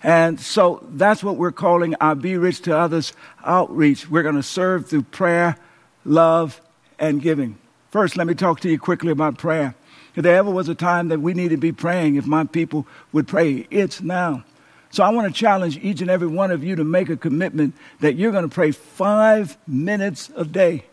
And 0.04 0.39
so 0.39 0.86
that's 0.91 1.23
what 1.23 1.38
we're 1.38 1.52
calling 1.52 1.95
our 1.95 2.15
Be 2.15 2.38
Rich 2.38 2.62
to 2.63 2.78
Others 2.78 3.13
outreach. 3.43 4.10
We're 4.10 4.23
going 4.23 4.36
to 4.36 4.43
serve 4.43 4.88
through 4.88 5.04
prayer, 5.04 5.58
love, 6.06 6.62
and 7.00 7.21
giving. 7.21 7.58
First, 7.91 8.17
let 8.17 8.28
me 8.28 8.34
talk 8.34 8.60
to 8.62 8.69
you 8.69 8.78
quickly 8.78 9.12
about 9.12 9.38
prayer. 9.38 9.76
If 10.15 10.23
there 10.23 10.36
ever 10.36 10.52
was 10.52 10.67
a 10.67 10.76
time 10.76 11.10
that 11.10 11.21
we 11.21 11.34
need 11.34 11.50
to 11.50 11.58
be 11.58 11.71
praying, 11.71 12.15
if 12.15 12.26
my 12.26 12.43
people 12.43 12.88
would 13.12 13.28
pray, 13.28 13.67
it's 13.69 14.02
now. 14.02 14.43
So 14.89 15.04
I 15.04 15.10
want 15.10 15.28
to 15.28 15.34
challenge 15.34 15.78
each 15.78 16.02
and 16.02 16.10
every 16.10 16.28
one 16.28 16.52
of 16.52 16.63
you 16.63 16.76
to 16.76 16.84
make 16.84 17.10
a 17.10 17.17
commitment 17.17 17.76
that 18.00 18.15
you're 18.15 18.32
going 18.32 18.47
to 18.47 18.54
pray 18.54 18.71
five 18.71 19.58
minutes 19.67 20.32
a 20.36 20.45
day. 20.45 20.86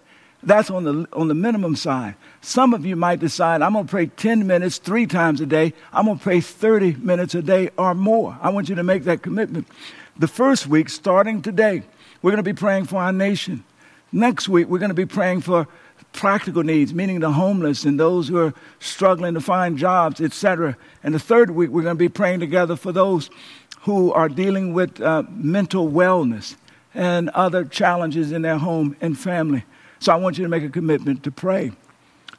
That's 0.42 0.70
on 0.70 0.84
the, 0.84 1.08
on 1.12 1.28
the 1.28 1.34
minimum 1.34 1.74
side. 1.76 2.16
Some 2.44 2.74
of 2.74 2.84
you 2.84 2.94
might 2.94 3.20
decide, 3.20 3.62
I'm 3.62 3.72
going 3.72 3.86
to 3.86 3.90
pray 3.90 4.04
10 4.04 4.46
minutes 4.46 4.76
three 4.76 5.06
times 5.06 5.40
a 5.40 5.46
day. 5.46 5.72
I'm 5.94 6.04
going 6.04 6.18
to 6.18 6.22
pray 6.22 6.42
30 6.42 6.96
minutes 6.96 7.34
a 7.34 7.40
day 7.40 7.70
or 7.78 7.94
more. 7.94 8.38
I 8.42 8.50
want 8.50 8.68
you 8.68 8.74
to 8.74 8.82
make 8.82 9.04
that 9.04 9.22
commitment. 9.22 9.66
The 10.18 10.28
first 10.28 10.66
week, 10.66 10.90
starting 10.90 11.40
today, 11.40 11.84
we're 12.20 12.32
going 12.32 12.36
to 12.36 12.42
be 12.42 12.52
praying 12.52 12.84
for 12.84 12.96
our 12.96 13.14
nation. 13.14 13.64
Next 14.12 14.46
week, 14.46 14.68
we're 14.68 14.78
going 14.78 14.90
to 14.90 14.94
be 14.94 15.06
praying 15.06 15.40
for 15.40 15.66
practical 16.12 16.62
needs, 16.62 16.92
meaning 16.92 17.20
the 17.20 17.32
homeless 17.32 17.86
and 17.86 17.98
those 17.98 18.28
who 18.28 18.36
are 18.36 18.52
struggling 18.78 19.32
to 19.32 19.40
find 19.40 19.78
jobs, 19.78 20.20
etc. 20.20 20.76
And 21.02 21.14
the 21.14 21.18
third 21.18 21.52
week, 21.52 21.70
we're 21.70 21.82
going 21.82 21.96
to 21.96 21.98
be 21.98 22.10
praying 22.10 22.40
together 22.40 22.76
for 22.76 22.92
those 22.92 23.30
who 23.80 24.12
are 24.12 24.28
dealing 24.28 24.74
with 24.74 25.00
uh, 25.00 25.22
mental 25.30 25.88
wellness 25.88 26.56
and 26.92 27.30
other 27.30 27.64
challenges 27.64 28.32
in 28.32 28.42
their 28.42 28.58
home 28.58 28.96
and 29.00 29.18
family. 29.18 29.64
So 29.98 30.12
I 30.12 30.16
want 30.16 30.36
you 30.36 30.44
to 30.44 30.50
make 30.50 30.62
a 30.62 30.68
commitment 30.68 31.22
to 31.22 31.30
pray. 31.30 31.72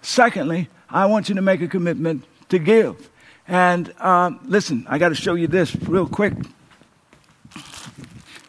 Secondly, 0.06 0.70
I 0.88 1.08
want 1.08 1.30
you 1.30 1.36
to 1.36 1.42
make 1.42 1.64
a 1.64 1.68
commitment 1.68 2.26
to 2.50 2.60
give. 2.60 3.10
And 3.48 3.92
um, 4.00 4.40
listen, 4.44 4.86
I 4.88 5.00
got 5.00 5.10
to 5.10 5.16
show 5.16 5.34
you 5.34 5.48
this 5.48 5.76
real 5.76 6.08
quick. 6.08 6.34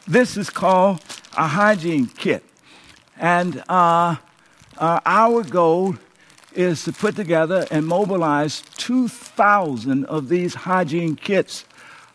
This 0.07 0.37
is 0.37 0.51
called 0.51 1.01
a 1.35 1.47
hygiene 1.47 2.09
kit. 2.09 2.45
And 3.17 3.65
uh, 3.71 4.17
uh, 4.77 5.01
our 5.07 5.43
goal 5.45 5.97
is 6.53 6.85
to 6.85 6.93
put 6.93 7.17
together 7.17 7.67
and 7.71 7.87
mobilize 7.87 8.61
2,000 8.77 10.05
of 10.05 10.29
these 10.29 10.53
hygiene 10.53 11.17
kits 11.17 11.65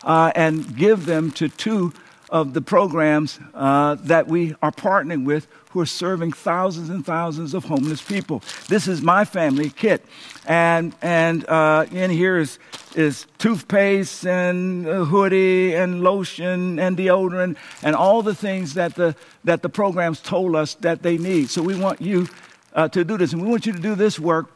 uh, 0.04 0.32
and 0.36 0.78
give 0.78 1.08
them 1.08 1.32
to 1.32 1.50
two 1.50 1.94
of 2.30 2.54
the 2.54 2.62
programs 2.62 3.40
uh, 3.56 3.96
that 3.96 4.28
we 4.28 4.56
are 4.62 4.72
partnering 4.72 5.26
with 5.26 5.48
who 5.72 5.80
are 5.80 5.86
serving 5.86 6.32
thousands 6.32 6.90
and 6.90 7.06
thousands 7.06 7.54
of 7.54 7.66
homeless 7.66 8.02
people. 8.02 8.42
This 8.68 8.88
is 8.88 9.02
my 9.02 9.26
family 9.26 9.70
kit. 9.70 10.06
And, 10.46 10.94
and 11.02 11.48
uh, 11.48 11.86
in 11.92 12.12
here 12.12 12.38
is, 12.38 12.60
is 12.96 13.26
toothpaste 13.38 14.26
and 14.26 14.88
a 14.88 15.06
hoodie 15.06 15.74
and 15.76 16.04
lotion 16.04 16.80
and 16.80 16.98
deodorant 16.98 17.58
and 17.84 17.96
all 17.96 18.22
the 18.22 18.36
things 18.36 18.74
that 18.74 18.96
the, 18.96 19.16
that 19.44 19.62
the 19.62 19.70
programs 19.70 20.20
told 20.22 20.56
us 20.56 20.76
that 20.76 21.04
they 21.04 21.18
need. 21.18 21.50
So 21.50 21.62
we 21.62 21.76
want 21.76 22.02
you 22.02 22.28
uh, 22.74 22.88
to 22.90 23.04
do 23.04 23.18
this. 23.18 23.34
And 23.34 23.42
we 23.42 23.50
want 23.50 23.66
you 23.66 23.74
to 23.74 23.80
do 23.80 23.96
this 23.96 24.20
work 24.20 24.50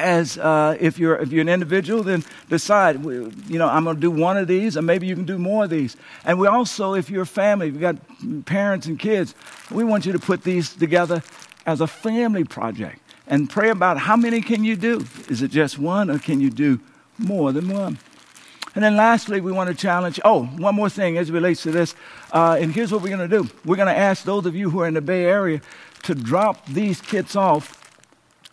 as 0.00 0.38
uh, 0.38 0.76
if 0.80 0.98
you're 0.98 1.16
if 1.16 1.30
you're 1.30 1.42
an 1.42 1.48
individual, 1.48 2.02
then 2.02 2.24
decide. 2.48 3.04
You 3.04 3.32
know, 3.48 3.68
I'm 3.68 3.84
going 3.84 3.96
to 3.96 4.00
do 4.00 4.10
one 4.10 4.36
of 4.36 4.48
these, 4.48 4.76
and 4.76 4.86
maybe 4.86 5.06
you 5.06 5.14
can 5.14 5.26
do 5.26 5.38
more 5.38 5.64
of 5.64 5.70
these. 5.70 5.96
And 6.24 6.38
we 6.40 6.46
also, 6.46 6.94
if 6.94 7.10
you're 7.10 7.22
a 7.22 7.26
family, 7.26 7.68
if 7.68 7.74
you've 7.74 7.82
got 7.82 7.96
parents 8.46 8.86
and 8.86 8.98
kids, 8.98 9.34
we 9.70 9.84
want 9.84 10.06
you 10.06 10.12
to 10.12 10.18
put 10.18 10.42
these 10.42 10.74
together 10.74 11.22
as 11.66 11.80
a 11.80 11.86
family 11.86 12.44
project 12.44 13.00
and 13.26 13.48
pray 13.48 13.70
about 13.70 13.98
how 13.98 14.16
many 14.16 14.40
can 14.40 14.64
you 14.64 14.74
do. 14.74 15.04
Is 15.28 15.42
it 15.42 15.50
just 15.50 15.78
one, 15.78 16.10
or 16.10 16.18
can 16.18 16.40
you 16.40 16.50
do 16.50 16.80
more 17.18 17.52
than 17.52 17.68
one? 17.68 17.98
And 18.74 18.84
then 18.84 18.96
lastly, 18.96 19.40
we 19.40 19.52
want 19.52 19.68
to 19.68 19.74
challenge. 19.74 20.20
Oh, 20.24 20.44
one 20.44 20.74
more 20.74 20.88
thing 20.88 21.18
as 21.18 21.28
it 21.28 21.32
relates 21.32 21.62
to 21.64 21.72
this. 21.72 21.94
Uh, 22.32 22.56
and 22.60 22.72
here's 22.72 22.92
what 22.92 23.02
we're 23.02 23.16
going 23.16 23.28
to 23.28 23.42
do. 23.42 23.48
We're 23.64 23.76
going 23.76 23.88
to 23.88 23.96
ask 23.96 24.24
those 24.24 24.46
of 24.46 24.54
you 24.54 24.70
who 24.70 24.80
are 24.80 24.86
in 24.86 24.94
the 24.94 25.00
Bay 25.00 25.24
Area 25.24 25.60
to 26.04 26.14
drop 26.14 26.64
these 26.66 27.00
kits 27.00 27.34
off 27.34 27.79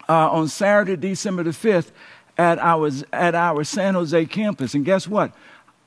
uh, 0.10 0.30
on 0.30 0.48
Saturday, 0.48 0.96
December 0.96 1.44
the 1.44 1.52
5th, 1.52 1.92
at 2.38 2.60
our, 2.60 2.90
at 3.12 3.36
our 3.36 3.64
San 3.64 3.96
Jose 3.96 4.26
campus. 4.26 4.74
And 4.74 4.86
guess 4.86 5.08
what? 5.08 5.34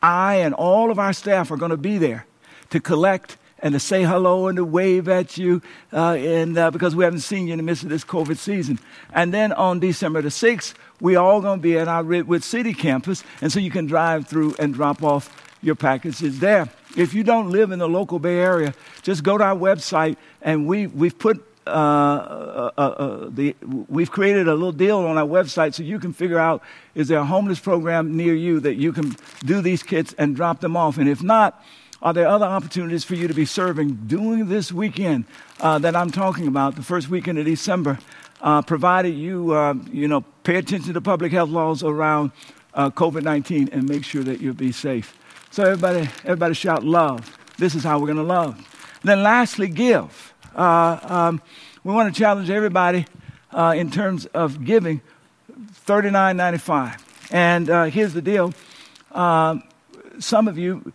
I 0.02 0.36
and 0.36 0.54
all 0.54 0.90
of 0.90 0.98
our 0.98 1.12
staff 1.12 1.50
are 1.50 1.56
going 1.56 1.70
to 1.70 1.76
be 1.76 1.98
there 1.98 2.26
to 2.70 2.80
collect 2.80 3.36
and 3.62 3.74
to 3.74 3.80
say 3.80 4.02
hello 4.02 4.48
and 4.48 4.56
to 4.56 4.64
wave 4.64 5.08
at 5.08 5.36
you, 5.36 5.60
uh, 5.92 6.14
and 6.14 6.56
uh, 6.56 6.70
because 6.70 6.96
we 6.96 7.04
haven't 7.04 7.20
seen 7.20 7.46
you 7.46 7.52
in 7.52 7.58
the 7.58 7.62
midst 7.62 7.82
of 7.82 7.90
this 7.90 8.04
COVID 8.04 8.38
season. 8.38 8.78
And 9.12 9.34
then 9.34 9.52
on 9.52 9.80
December 9.80 10.22
the 10.22 10.30
6th, 10.30 10.74
we 11.00 11.16
are 11.16 11.24
all 11.24 11.40
going 11.40 11.58
to 11.58 11.62
be 11.62 11.78
at 11.78 11.88
our 11.88 12.02
Redwood 12.02 12.42
City 12.42 12.72
campus, 12.72 13.22
and 13.40 13.52
so 13.52 13.60
you 13.60 13.70
can 13.70 13.86
drive 13.86 14.26
through 14.26 14.54
and 14.58 14.72
drop 14.72 15.02
off 15.02 15.54
your 15.62 15.74
packages 15.74 16.38
there. 16.38 16.70
If 16.96 17.12
you 17.12 17.22
don't 17.22 17.50
live 17.50 17.70
in 17.70 17.78
the 17.78 17.88
local 17.88 18.18
Bay 18.18 18.38
Area, 18.38 18.74
just 19.02 19.22
go 19.22 19.36
to 19.36 19.44
our 19.44 19.56
website, 19.56 20.16
and 20.40 20.66
we, 20.66 20.86
we've 20.86 21.18
put 21.18 21.44
uh, 21.66 21.70
uh, 21.70 22.70
uh, 22.76 22.80
uh, 22.80 23.28
the, 23.30 23.54
we've 23.88 24.10
created 24.10 24.48
a 24.48 24.54
little 24.54 24.72
deal 24.72 24.98
on 24.98 25.18
our 25.18 25.26
website 25.26 25.74
so 25.74 25.82
you 25.82 25.98
can 25.98 26.12
figure 26.12 26.38
out 26.38 26.62
is 26.94 27.08
there 27.08 27.18
a 27.18 27.24
homeless 27.24 27.60
program 27.60 28.16
near 28.16 28.34
you 28.34 28.60
that 28.60 28.74
you 28.74 28.92
can 28.92 29.14
do 29.44 29.60
these 29.60 29.82
kits 29.82 30.14
and 30.18 30.34
drop 30.34 30.60
them 30.60 30.76
off. 30.76 30.98
And 30.98 31.08
if 31.08 31.22
not, 31.22 31.62
are 32.02 32.14
there 32.14 32.26
other 32.26 32.46
opportunities 32.46 33.04
for 33.04 33.14
you 33.14 33.28
to 33.28 33.34
be 33.34 33.44
serving 33.44 34.04
during 34.06 34.48
this 34.48 34.72
weekend 34.72 35.26
uh, 35.60 35.78
that 35.78 35.94
I'm 35.94 36.10
talking 36.10 36.46
about, 36.46 36.76
the 36.76 36.82
first 36.82 37.10
weekend 37.10 37.38
of 37.38 37.44
December, 37.44 37.98
uh, 38.40 38.62
provided 38.62 39.14
you, 39.14 39.54
you 39.92 40.08
know, 40.08 40.22
pay 40.44 40.56
attention 40.56 40.94
to 40.94 41.00
public 41.00 41.30
health 41.30 41.50
laws 41.50 41.82
around 41.82 42.32
uh, 42.74 42.90
COVID-19 42.90 43.72
and 43.72 43.88
make 43.88 44.04
sure 44.04 44.22
that 44.22 44.40
you'll 44.40 44.54
be 44.54 44.72
safe. 44.72 45.16
So 45.50 45.64
everybody, 45.64 46.08
everybody 46.24 46.54
shout 46.54 46.84
love. 46.84 47.36
This 47.58 47.74
is 47.74 47.82
how 47.82 47.98
we're 47.98 48.06
going 48.06 48.16
to 48.16 48.22
love. 48.22 48.66
Then 49.02 49.22
lastly, 49.22 49.68
give. 49.68 50.29
Uh, 50.54 50.98
um, 51.02 51.42
we 51.84 51.92
want 51.92 52.12
to 52.12 52.18
challenge 52.18 52.50
everybody 52.50 53.06
uh, 53.52 53.74
in 53.76 53.90
terms 53.90 54.26
of 54.26 54.64
giving, 54.64 55.00
$39.95. 55.86 57.00
And 57.32 57.92
here's 57.92 58.12
the 58.12 58.22
deal. 58.22 58.52
some 59.12 60.48
of 60.48 60.58
you 60.58 60.92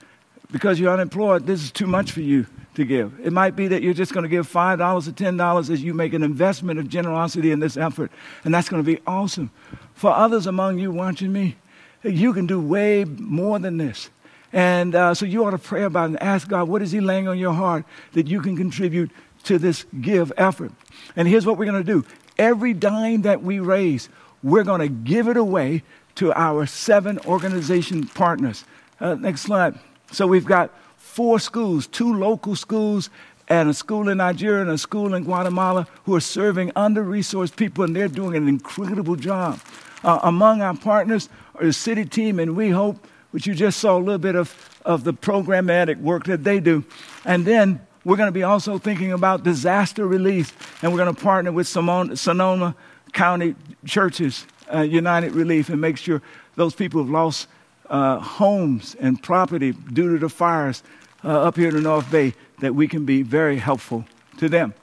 because 0.51 0.79
you're 0.79 0.93
unemployed, 0.93 1.45
this 1.45 1.63
is 1.63 1.71
too 1.71 1.87
much 1.87 2.11
for 2.11 2.21
you 2.21 2.45
to 2.75 2.85
give. 2.85 3.19
It 3.23 3.33
might 3.33 3.55
be 3.55 3.67
that 3.69 3.81
you're 3.81 3.93
just 3.93 4.13
going 4.13 4.23
to 4.23 4.29
give 4.29 4.49
$5 4.51 5.07
or 5.07 5.11
$10 5.11 5.69
as 5.69 5.83
you 5.83 5.93
make 5.93 6.13
an 6.13 6.23
investment 6.23 6.79
of 6.79 6.87
generosity 6.87 7.51
in 7.51 7.59
this 7.59 7.77
effort, 7.77 8.11
and 8.43 8.53
that's 8.53 8.69
going 8.69 8.83
to 8.83 8.85
be 8.85 9.01
awesome. 9.07 9.51
For 9.93 10.11
others 10.11 10.47
among 10.47 10.79
you 10.79 10.91
watching 10.91 11.31
me, 11.33 11.55
you 12.03 12.33
can 12.33 12.47
do 12.47 12.59
way 12.59 13.03
more 13.05 13.59
than 13.59 13.77
this. 13.77 14.09
And 14.53 14.95
uh, 14.95 15.13
so 15.13 15.25
you 15.25 15.43
ought 15.45 15.51
to 15.51 15.57
pray 15.57 15.83
about 15.83 16.05
it 16.05 16.07
and 16.13 16.23
ask 16.23 16.47
God, 16.47 16.69
what 16.69 16.81
is 16.81 16.91
He 16.91 17.01
laying 17.01 17.27
on 17.27 17.37
your 17.37 17.53
heart 17.53 17.83
that 18.13 18.27
you 18.27 18.41
can 18.41 18.55
contribute 18.55 19.11
to 19.45 19.57
this 19.57 19.85
give 20.01 20.31
effort? 20.37 20.71
And 21.15 21.27
here's 21.27 21.45
what 21.45 21.57
we're 21.57 21.65
going 21.65 21.83
to 21.83 22.01
do 22.01 22.05
every 22.37 22.73
dime 22.73 23.21
that 23.23 23.41
we 23.41 23.59
raise, 23.59 24.09
we're 24.43 24.63
going 24.63 24.81
to 24.81 24.89
give 24.89 25.27
it 25.27 25.37
away 25.37 25.83
to 26.15 26.33
our 26.33 26.65
seven 26.65 27.19
organization 27.25 28.05
partners. 28.07 28.65
Uh, 28.99 29.15
next 29.15 29.41
slide. 29.41 29.77
So 30.11 30.27
we've 30.27 30.45
got 30.45 30.71
four 30.97 31.39
schools, 31.39 31.87
two 31.87 32.13
local 32.13 32.55
schools, 32.55 33.09
and 33.47 33.69
a 33.69 33.73
school 33.73 34.09
in 34.09 34.17
Nigeria 34.17 34.61
and 34.61 34.71
a 34.71 34.77
school 34.77 35.13
in 35.13 35.23
Guatemala 35.23 35.87
who 36.05 36.15
are 36.15 36.21
serving 36.21 36.71
under 36.75 37.03
resourced 37.03 37.55
people, 37.55 37.83
and 37.83 37.95
they're 37.95 38.07
doing 38.07 38.35
an 38.35 38.47
incredible 38.47 39.15
job. 39.15 39.59
Uh, 40.03 40.19
among 40.23 40.61
our 40.61 40.75
partners 40.75 41.29
are 41.55 41.65
the 41.65 41.69
CityTeam, 41.69 42.41
and 42.41 42.55
we 42.55 42.69
hope, 42.69 43.07
which 43.31 43.45
you 43.45 43.53
just 43.53 43.79
saw 43.79 43.97
a 43.97 43.99
little 43.99 44.17
bit 44.17 44.35
of, 44.35 44.79
of 44.85 45.03
the 45.03 45.13
programmatic 45.13 45.99
work 45.99 46.25
that 46.25 46.43
they 46.43 46.59
do. 46.59 46.83
And 47.23 47.45
then 47.45 47.84
we're 48.05 48.15
going 48.15 48.27
to 48.27 48.31
be 48.31 48.43
also 48.43 48.77
thinking 48.77 49.11
about 49.11 49.43
disaster 49.43 50.07
relief, 50.07 50.81
and 50.83 50.91
we're 50.91 51.03
going 51.03 51.13
to 51.13 51.21
partner 51.21 51.51
with 51.51 51.67
Sonoma 51.67 52.75
County 53.13 53.55
Churches 53.83 54.45
uh, 54.73 54.81
United 54.81 55.33
Relief 55.33 55.69
and 55.69 55.81
make 55.81 55.97
sure 55.97 56.21
those 56.55 56.75
people 56.75 57.01
who've 57.01 57.11
lost 57.11 57.47
uh, 57.89 58.19
homes 58.19 58.95
and 58.99 59.21
property 59.21 59.71
due 59.71 60.13
to 60.13 60.19
the 60.19 60.29
fires 60.29 60.83
uh, 61.23 61.29
up 61.29 61.55
here 61.55 61.69
in 61.69 61.75
the 61.75 61.81
North 61.81 62.09
Bay 62.11 62.35
that 62.59 62.75
we 62.75 62.87
can 62.87 63.05
be 63.05 63.23
very 63.23 63.57
helpful 63.57 64.05
to 64.37 64.47
them. 64.47 64.75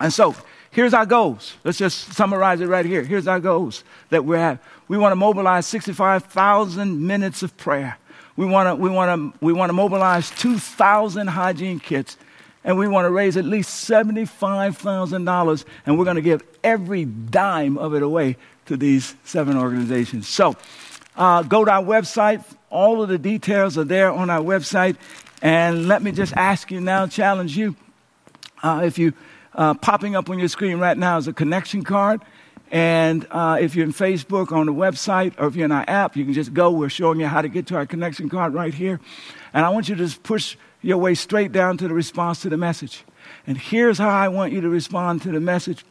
And 0.00 0.10
so, 0.10 0.34
here's 0.70 0.94
our 0.94 1.06
goals. 1.06 1.54
Let's 1.62 1.78
just 1.78 2.14
summarize 2.14 2.62
it 2.62 2.68
right 2.68 2.86
here. 2.86 3.04
Here's 3.04 3.28
our 3.28 3.40
goals 3.40 3.84
that 4.08 4.24
we 4.24 4.38
have. 4.38 4.58
We 4.88 4.96
want 4.96 5.12
to 5.12 5.16
mobilize 5.16 5.66
65,000 5.66 7.06
minutes 7.06 7.42
of 7.42 7.54
prayer. 7.58 7.98
We 8.36 8.46
want 8.46 8.68
to 8.68 8.74
we 8.74 8.90
want 8.90 9.34
to 9.34 9.44
we 9.44 9.52
want 9.52 9.70
to 9.70 9.74
mobilize 9.74 10.30
2,000 10.30 11.26
hygiene 11.26 11.80
kits 11.80 12.16
and 12.66 12.76
we 12.76 12.88
want 12.88 13.06
to 13.06 13.10
raise 13.10 13.36
at 13.36 13.44
least 13.44 13.88
$75,000 13.88 15.64
and 15.86 15.98
we're 15.98 16.04
going 16.04 16.16
to 16.16 16.22
give 16.22 16.42
every 16.64 17.04
dime 17.04 17.78
of 17.78 17.94
it 17.94 18.02
away 18.02 18.36
to 18.66 18.76
these 18.76 19.14
seven 19.24 19.56
organizations. 19.56 20.28
So, 20.28 20.56
uh, 21.16 21.44
go 21.44 21.64
to 21.64 21.70
our 21.70 21.82
website. 21.82 22.44
All 22.68 23.00
of 23.02 23.08
the 23.08 23.18
details 23.18 23.78
are 23.78 23.84
there 23.84 24.10
on 24.10 24.28
our 24.28 24.42
website. 24.42 24.96
And 25.40 25.86
let 25.86 26.02
me 26.02 26.10
just 26.10 26.36
ask 26.36 26.70
you 26.72 26.80
now, 26.80 27.06
challenge 27.06 27.56
you. 27.56 27.76
Uh, 28.62 28.82
if 28.84 28.98
you 28.98 29.12
uh, 29.54 29.74
popping 29.74 30.16
up 30.16 30.28
on 30.28 30.38
your 30.38 30.48
screen 30.48 30.78
right 30.78 30.98
now 30.98 31.16
is 31.16 31.28
a 31.28 31.32
connection 31.32 31.84
card. 31.84 32.20
And 32.72 33.26
uh, 33.30 33.58
if 33.60 33.76
you're 33.76 33.86
in 33.86 33.92
Facebook 33.92 34.50
or 34.50 34.56
on 34.56 34.66
the 34.66 34.74
website 34.74 35.34
or 35.38 35.46
if 35.46 35.54
you're 35.54 35.66
in 35.66 35.72
our 35.72 35.84
app, 35.86 36.16
you 36.16 36.24
can 36.24 36.34
just 36.34 36.52
go. 36.52 36.72
We're 36.72 36.88
showing 36.88 37.20
you 37.20 37.28
how 37.28 37.42
to 37.42 37.48
get 37.48 37.68
to 37.68 37.76
our 37.76 37.86
connection 37.86 38.28
card 38.28 38.54
right 38.54 38.74
here. 38.74 38.98
And 39.54 39.64
I 39.64 39.68
want 39.68 39.88
you 39.88 39.94
to 39.94 40.04
just 40.04 40.22
push 40.24 40.56
your 40.82 40.98
way 40.98 41.14
straight 41.14 41.52
down 41.52 41.76
to 41.78 41.88
the 41.88 41.94
response 41.94 42.42
to 42.42 42.48
the 42.48 42.56
message. 42.56 43.04
And 43.46 43.58
here's 43.58 43.98
how 43.98 44.08
I 44.08 44.28
want 44.28 44.52
you 44.52 44.60
to 44.60 44.68
respond 44.68 45.22
to 45.22 45.32
the 45.32 45.40
message. 45.40 45.84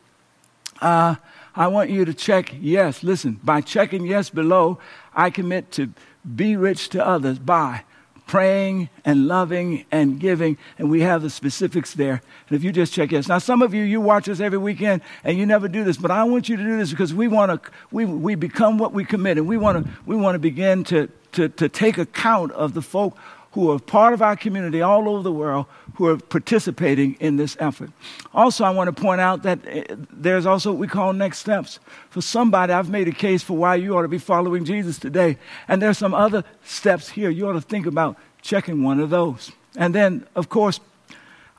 Uh, 0.82 1.16
I 1.56 1.68
want 1.68 1.90
you 1.90 2.06
to 2.06 2.14
check 2.14 2.54
yes. 2.60 3.04
Listen, 3.04 3.40
by 3.44 3.62
checking 3.62 4.06
yes 4.06 4.30
below, 4.30 4.80
I 5.14 5.30
commit 5.30 5.72
to 5.74 5.92
be 6.36 6.56
rich 6.56 6.90
to 6.90 7.06
others 7.06 7.40
by 7.40 7.84
praying 8.28 8.90
and 9.04 9.28
loving 9.28 9.86
and 9.92 10.20
giving. 10.20 10.58
And 10.78 10.90
we 10.90 11.02
have 11.02 11.22
the 11.22 11.30
specifics 11.30 11.94
there. 11.94 12.22
And 12.50 12.58
if 12.58 12.64
you 12.64 12.72
just 12.72 12.92
check 12.94 13.12
yes. 13.12 13.28
Now, 13.28 13.38
some 13.38 13.62
of 13.62 13.74
you, 13.74 13.84
you 13.84 14.02
watch 14.02 14.28
us 14.28 14.40
every 14.40 14.58
weekend 14.58 15.02
and 15.24 15.38
you 15.38 15.46
never 15.46 15.68
do 15.68 15.84
this, 15.84 15.98
but 15.98 16.12
I 16.12 16.24
want 16.24 16.50
you 16.50 16.58
to 16.58 16.64
do 16.64 16.78
this 16.78 16.90
because 16.90 17.14
we 17.14 17.28
want 17.28 17.64
to, 17.64 17.72
we, 17.92 18.06
we 18.06 18.36
become 18.36 18.78
what 18.78 18.94
we 18.94 19.06
commit. 19.06 19.38
And 19.38 19.48
we 19.48 19.58
want 19.58 19.86
to, 19.86 19.92
we 20.06 20.16
want 20.16 20.36
to 20.36 20.40
begin 20.40 20.84
to, 20.86 21.10
to, 21.34 21.50
to 21.50 21.70
take 21.70 21.98
account 21.98 22.52
of 22.54 22.74
the 22.74 22.82
folk 22.82 23.16
who 23.56 23.72
are 23.72 23.80
part 23.80 24.14
of 24.14 24.22
our 24.22 24.36
community 24.36 24.82
all 24.82 25.08
over 25.08 25.24
the 25.24 25.32
world 25.32 25.66
who 25.96 26.08
are 26.08 26.18
participating 26.18 27.16
in 27.22 27.38
this 27.38 27.56
effort. 27.62 27.90
Also, 28.34 28.66
I 28.66 28.70
want 28.70 28.94
to 28.94 29.02
point 29.02 29.22
out 29.22 29.44
that 29.44 29.60
eh, 29.66 29.86
there's 30.12 30.46
also 30.46 30.72
what 30.72 30.78
we 30.78 30.90
call 30.90 31.14
next 31.14 31.38
steps. 31.38 31.80
For 32.10 32.22
somebody, 32.22 32.74
I've 32.74 32.90
made 32.90 33.08
a 33.08 33.14
case 33.14 33.44
for 33.44 33.56
why 33.56 33.76
you 33.76 33.96
ought 33.96 34.02
to 34.02 34.10
be 34.10 34.18
following 34.18 34.66
Jesus 34.66 35.00
today. 35.00 35.38
And 35.70 35.82
there's 35.82 35.98
some 35.98 36.14
other 36.14 36.44
steps 36.66 37.08
here. 37.08 37.30
You 37.30 37.48
ought 37.48 37.54
to 37.54 37.62
think 37.62 37.86
about 37.86 38.18
checking 38.42 38.84
one 38.84 39.00
of 39.00 39.10
those. 39.10 39.54
And 39.78 39.96
then, 39.96 40.28
of 40.36 40.50
course, 40.50 40.82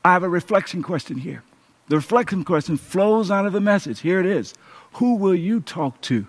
I 0.05 0.13
have 0.13 0.23
a 0.23 0.29
reflection 0.29 0.83
question 0.83 1.17
here. 1.17 1.43
The 1.89 1.97
reflection 1.97 2.45
question 2.45 2.77
flows 2.77 3.31
out 3.31 3.47
of 3.47 3.55
the 3.55 3.61
message. 3.61 4.01
Here 4.01 4.21
it 4.21 4.27
is 4.27 4.53
Who 4.95 5.15
will 5.15 5.35
you 5.35 5.61
talk 5.61 6.03
to 6.03 6.27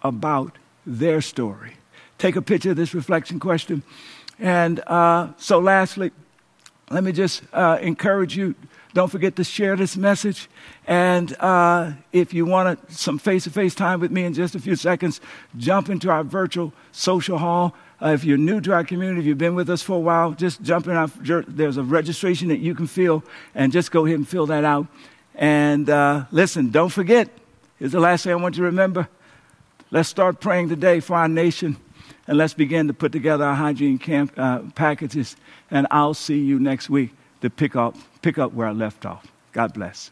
about 0.00 0.56
their 0.86 1.20
story? 1.20 1.74
Take 2.16 2.36
a 2.36 2.42
picture 2.42 2.70
of 2.70 2.76
this 2.76 2.94
reflection 2.94 3.38
question 3.38 3.82
and 4.38 4.80
uh, 4.86 5.28
so, 5.36 5.58
lastly, 5.58 6.10
let 6.90 7.04
me 7.04 7.12
just 7.12 7.42
uh, 7.52 7.78
encourage 7.80 8.36
you 8.36 8.54
don't 8.94 9.10
forget 9.10 9.34
to 9.36 9.44
share 9.44 9.74
this 9.74 9.96
message. 9.96 10.48
And 10.86 11.36
uh, 11.40 11.92
if 12.12 12.32
you 12.32 12.46
want 12.46 12.92
some 12.92 13.18
face 13.18 13.44
to 13.44 13.50
face 13.50 13.74
time 13.74 13.98
with 13.98 14.12
me 14.12 14.24
in 14.24 14.32
just 14.34 14.54
a 14.54 14.60
few 14.60 14.76
seconds, 14.76 15.20
jump 15.56 15.88
into 15.88 16.10
our 16.10 16.22
virtual 16.22 16.72
social 16.92 17.38
hall. 17.38 17.74
Uh, 18.00 18.10
if 18.10 18.22
you're 18.22 18.38
new 18.38 18.60
to 18.60 18.72
our 18.72 18.84
community, 18.84 19.20
if 19.20 19.26
you've 19.26 19.38
been 19.38 19.56
with 19.56 19.68
us 19.68 19.82
for 19.82 19.96
a 19.96 20.00
while, 20.00 20.30
just 20.30 20.62
jump 20.62 20.86
in. 20.86 20.94
Our, 20.94 21.08
there's 21.48 21.76
a 21.76 21.82
registration 21.82 22.48
that 22.48 22.60
you 22.60 22.74
can 22.74 22.86
fill, 22.86 23.24
and 23.54 23.72
just 23.72 23.90
go 23.90 24.06
ahead 24.06 24.18
and 24.18 24.28
fill 24.28 24.46
that 24.46 24.64
out. 24.64 24.86
And 25.34 25.90
uh, 25.90 26.26
listen, 26.30 26.70
don't 26.70 26.90
forget, 26.90 27.28
here's 27.78 27.92
the 27.92 28.00
last 28.00 28.22
thing 28.22 28.32
I 28.32 28.36
want 28.36 28.56
you 28.56 28.62
to 28.62 28.66
remember. 28.66 29.08
Let's 29.90 30.08
start 30.08 30.40
praying 30.40 30.68
today 30.68 31.00
for 31.00 31.16
our 31.16 31.28
nation 31.28 31.76
and 32.26 32.38
let's 32.38 32.54
begin 32.54 32.86
to 32.88 32.94
put 32.94 33.12
together 33.12 33.44
our 33.44 33.54
hygiene 33.54 33.98
camp, 33.98 34.32
uh, 34.36 34.60
packages. 34.74 35.36
And 35.70 35.86
I'll 35.90 36.14
see 36.14 36.38
you 36.38 36.58
next 36.58 36.88
week 36.88 37.10
to 37.42 37.50
pick 37.50 37.76
up, 37.76 37.96
pick 38.22 38.38
up 38.38 38.52
where 38.52 38.66
I 38.66 38.72
left 38.72 39.04
off. 39.04 39.26
God 39.52 39.74
bless. 39.74 40.10